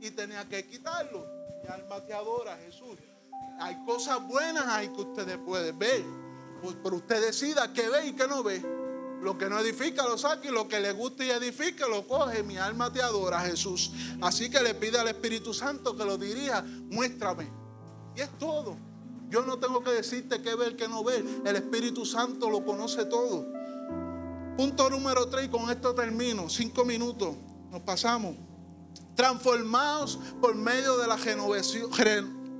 [0.00, 1.26] y tenía que quitarlo.
[1.62, 2.98] Mi alma te adora, Jesús.
[3.60, 6.04] Hay cosas buenas ahí que ustedes pueden ver.
[6.62, 8.62] Pues, pero usted decida qué ve y qué no ve.
[9.20, 12.42] Lo que no edifica lo saca y lo que le gusta y edifica lo coge.
[12.42, 13.90] Mi alma te adora, Jesús.
[14.20, 16.62] Así que le pide al Espíritu Santo que lo dirija.
[16.62, 17.48] Muéstrame.
[18.14, 18.76] Y es todo.
[19.28, 21.24] Yo no tengo que decirte qué ver, qué no ver.
[21.44, 23.46] El Espíritu Santo lo conoce todo.
[24.56, 26.48] Punto número 3 y con esto termino.
[26.48, 27.36] Cinco minutos.
[27.70, 28.47] Nos pasamos
[29.18, 31.16] transformados por medio de la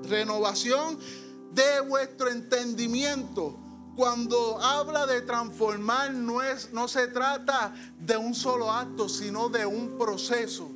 [0.02, 0.98] renovación
[1.52, 3.56] de vuestro entendimiento.
[3.94, 9.66] Cuando habla de transformar no, es, no se trata de un solo acto, sino de
[9.66, 10.68] un proceso.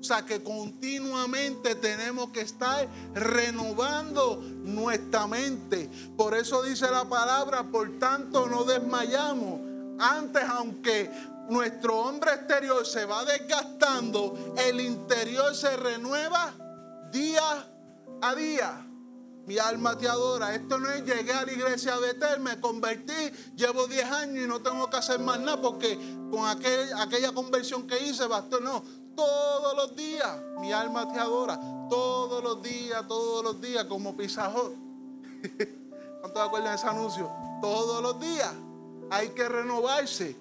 [0.00, 5.90] O sea que continuamente tenemos que estar renovando nuestra mente.
[6.16, 9.60] Por eso dice la palabra, por tanto no desmayamos.
[9.98, 11.10] Antes, aunque
[11.48, 16.54] nuestro hombre exterior se va desgastando, el interior se renueva
[17.10, 17.66] día
[18.22, 18.82] a día.
[19.46, 20.54] Mi alma te adora.
[20.56, 23.12] Esto no es llegar a la iglesia a Betel, me convertí,
[23.54, 25.96] llevo 10 años y no tengo que hacer más nada porque
[26.32, 28.58] con aquella conversión que hice bastó.
[28.58, 28.82] No,
[29.14, 31.58] todos los días mi alma te adora.
[31.88, 34.74] Todos los días, todos los días, como pisajón.
[36.20, 37.30] ¿Cuántos acuerdan de ese anuncio?
[37.62, 38.52] Todos los días
[39.10, 40.36] hay que renovarse.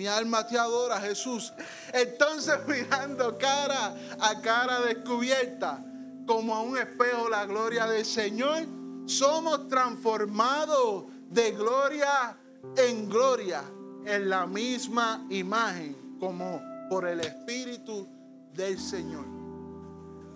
[0.00, 1.52] Mi alma te adora, Jesús.
[1.92, 5.84] Entonces mirando cara a cara descubierta,
[6.26, 8.62] como a un espejo la gloria del Señor,
[9.04, 12.34] somos transformados de gloria
[12.78, 13.62] en gloria,
[14.06, 18.08] en la misma imagen, como por el Espíritu
[18.54, 19.26] del Señor.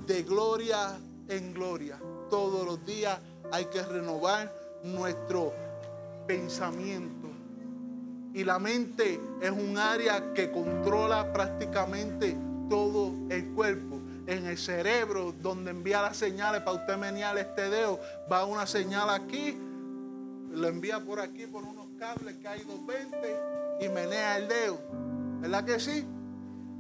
[0.07, 1.99] De gloria en gloria.
[2.29, 3.19] Todos los días
[3.51, 5.55] hay que renovar nuestro
[6.27, 7.24] pensamiento
[8.35, 12.37] y la mente es un área que controla prácticamente
[12.69, 14.01] todo el cuerpo.
[14.27, 19.09] En el cerebro, donde envía las señales para usted menear este dedo, va una señal
[19.11, 19.57] aquí,
[20.51, 23.37] lo envía por aquí por unos cables que hay 220
[23.81, 24.81] y menea el dedo.
[25.41, 26.05] ¿Verdad que sí?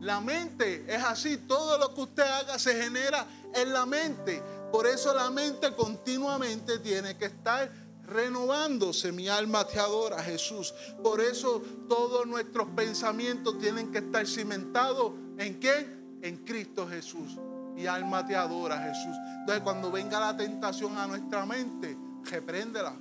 [0.00, 4.42] La mente es así, todo lo que usted haga se genera en la mente.
[4.72, 7.70] Por eso la mente continuamente tiene que estar
[8.14, 9.12] renovándose.
[9.12, 10.72] Mi alma te adora, Jesús.
[11.02, 15.86] Por eso todos nuestros pensamientos tienen que estar cimentados en qué?
[16.22, 17.36] En Cristo Jesús.
[17.74, 19.16] Mi alma te adora, Jesús.
[19.40, 22.94] Entonces, cuando venga la tentación a nuestra mente, repréndela.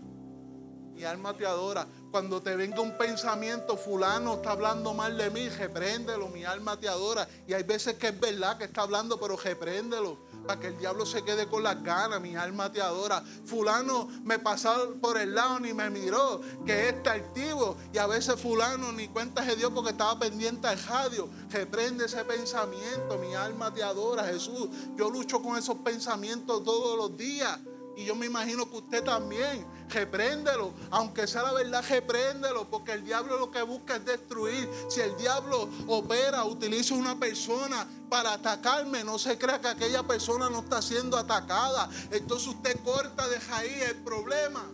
[0.95, 1.87] Mi alma te adora.
[2.11, 6.27] Cuando te venga un pensamiento, fulano está hablando mal de mí, repréndelo.
[6.29, 7.27] Mi alma te adora.
[7.47, 11.05] Y hay veces que es verdad que está hablando, pero repréndelo para que el diablo
[11.05, 13.23] se quede con las ganas, mi alma te adora.
[13.45, 17.77] Fulano me pasó por el lado ni me miró, que está activo.
[17.93, 21.29] Y a veces fulano ni cuenta de Dios porque estaba pendiente al radio.
[21.49, 24.69] Reprende ese pensamiento, mi alma te adora, Jesús.
[24.95, 27.59] Yo lucho con esos pensamientos todos los días.
[27.95, 33.03] Y yo me imagino que usted también, repréndelo, aunque sea la verdad, repréndelo, porque el
[33.03, 34.69] diablo lo que busca es destruir.
[34.89, 40.49] Si el diablo opera, utiliza una persona para atacarme, no se crea que aquella persona
[40.49, 41.89] no está siendo atacada.
[42.11, 44.65] Entonces usted corta, deja ahí el problema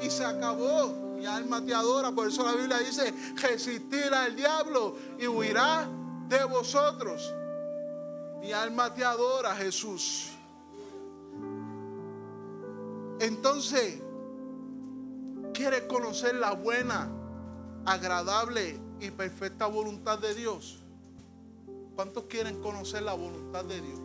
[0.00, 1.08] y se acabó.
[1.16, 5.88] Mi alma te adora, por eso la Biblia dice, resistir al diablo y huirá
[6.28, 7.34] de vosotros.
[8.40, 10.37] Mi alma te adora, Jesús.
[13.20, 14.00] Entonces,
[15.52, 17.10] ¿quieres conocer la buena,
[17.84, 20.80] agradable y perfecta voluntad de Dios?
[21.96, 24.00] ¿Cuántos quieren conocer la voluntad de Dios?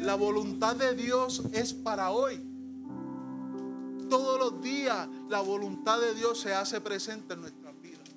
[0.00, 2.44] La voluntad de Dios es para hoy.
[4.08, 8.08] Todos los días la voluntad de Dios se hace presente en nuestras vidas.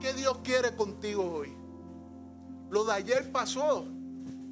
[0.00, 1.54] ¿Qué Dios quiere contigo hoy?
[2.70, 3.86] Lo de ayer pasó.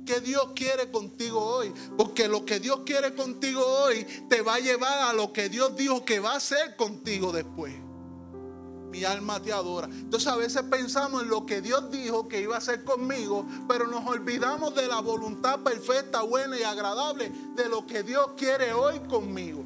[0.04, 1.72] ¿Qué Dios quiere contigo hoy?
[1.96, 5.76] Porque lo que Dios quiere contigo hoy te va a llevar a lo que Dios
[5.76, 7.74] dijo que va a hacer contigo después.
[8.90, 9.88] Mi alma te adora.
[9.88, 13.86] Entonces a veces pensamos en lo que Dios dijo que iba a hacer conmigo, pero
[13.86, 19.00] nos olvidamos de la voluntad perfecta, buena y agradable de lo que Dios quiere hoy
[19.08, 19.64] conmigo.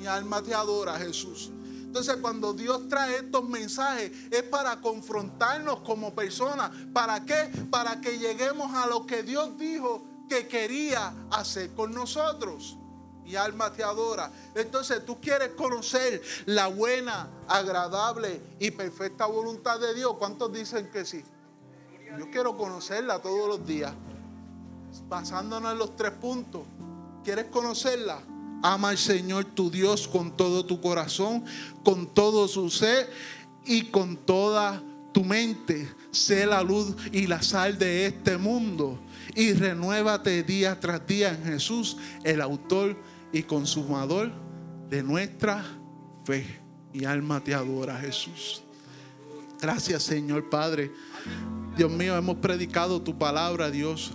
[0.00, 1.52] Mi alma te adora, Jesús.
[1.90, 6.70] Entonces cuando Dios trae estos mensajes es para confrontarnos como personas.
[6.92, 7.50] ¿Para qué?
[7.68, 12.78] Para que lleguemos a lo que Dios dijo que quería hacer con nosotros.
[13.24, 14.30] Mi alma te adora.
[14.54, 20.14] Entonces tú quieres conocer la buena, agradable y perfecta voluntad de Dios.
[20.16, 21.24] ¿Cuántos dicen que sí?
[22.16, 23.92] Yo quiero conocerla todos los días.
[25.08, 26.62] Basándonos en los tres puntos.
[27.24, 28.22] ¿Quieres conocerla?
[28.62, 31.44] Ama al Señor tu Dios con todo tu corazón,
[31.82, 33.10] con todo su ser
[33.64, 34.82] y con toda
[35.12, 35.88] tu mente.
[36.10, 38.98] Sé la luz y la sal de este mundo.
[39.34, 42.96] Y renuévate día tras día en Jesús, el autor
[43.32, 44.32] y consumador
[44.88, 45.64] de nuestra
[46.24, 46.60] fe.
[46.92, 48.62] Mi alma te adora, Jesús.
[49.60, 50.90] Gracias, Señor Padre.
[51.76, 54.12] Dios mío, hemos predicado tu palabra, Dios.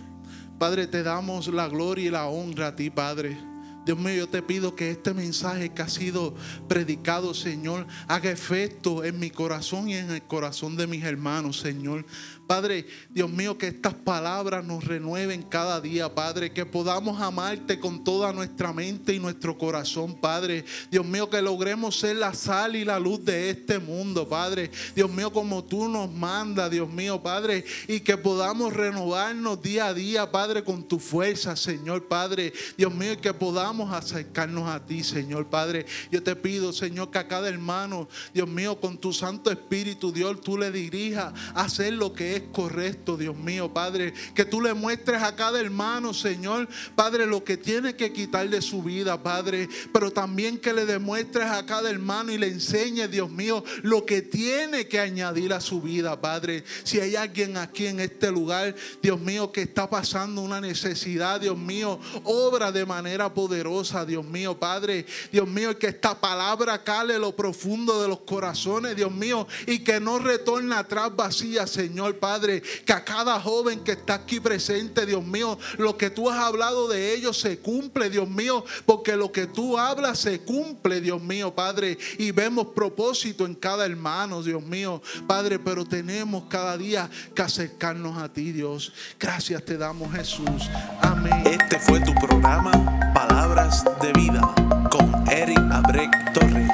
[0.59, 3.37] Padre, te damos la gloria y la honra a ti, Padre.
[3.85, 6.33] Dios mío, yo te pido que este mensaje que ha sido
[6.67, 12.03] predicado, Señor, haga efecto en mi corazón y en el corazón de mis hermanos, Señor.
[12.45, 18.03] Padre, Dios mío, que estas palabras nos renueven cada día, Padre, que podamos amarte con
[18.03, 20.65] toda nuestra mente y nuestro corazón, Padre.
[20.91, 24.71] Dios mío, que logremos ser la sal y la luz de este mundo, Padre.
[24.95, 29.93] Dios mío, como tú nos mandas, Dios mío, Padre, y que podamos renovarnos día a
[29.93, 32.53] día, Padre, con tu fuerza, Señor, Padre.
[32.77, 35.85] Dios mío, y que podamos acercarnos a ti, Señor, Padre.
[36.11, 40.41] Yo te pido, Señor, que a cada hermano, Dios mío, con tu Santo Espíritu, Dios,
[40.41, 44.13] tú le dirijas a hacer lo que es correcto, Dios mío, Padre.
[44.33, 48.61] Que tú le muestres a cada hermano, Señor, Padre, lo que tiene que quitar de
[48.61, 49.69] su vida, Padre.
[49.93, 54.21] Pero también que le demuestres a cada hermano y le enseñes, Dios mío, lo que
[54.21, 56.63] tiene que añadir a su vida, Padre.
[56.83, 61.57] Si hay alguien aquí en este lugar, Dios mío, que está pasando una necesidad, Dios
[61.57, 65.05] mío, obra de manera poderosa, Dios mío, Padre.
[65.31, 69.99] Dios mío, que esta palabra cale lo profundo de los corazones, Dios mío, y que
[69.99, 75.23] no retorne atrás vacía, Señor, Padre, que a cada joven que está aquí presente, Dios
[75.23, 79.45] mío, lo que tú has hablado de ellos se cumple, Dios mío, porque lo que
[79.45, 85.03] tú hablas se cumple, Dios mío, Padre, y vemos propósito en cada hermano, Dios mío,
[85.27, 88.91] Padre, pero tenemos cada día que acercarnos a ti, Dios.
[89.19, 90.67] Gracias te damos, Jesús.
[91.01, 91.43] Amén.
[91.45, 92.71] Este fue tu programa
[93.13, 94.41] Palabras de Vida
[94.89, 96.71] con Eric Abrek Torres.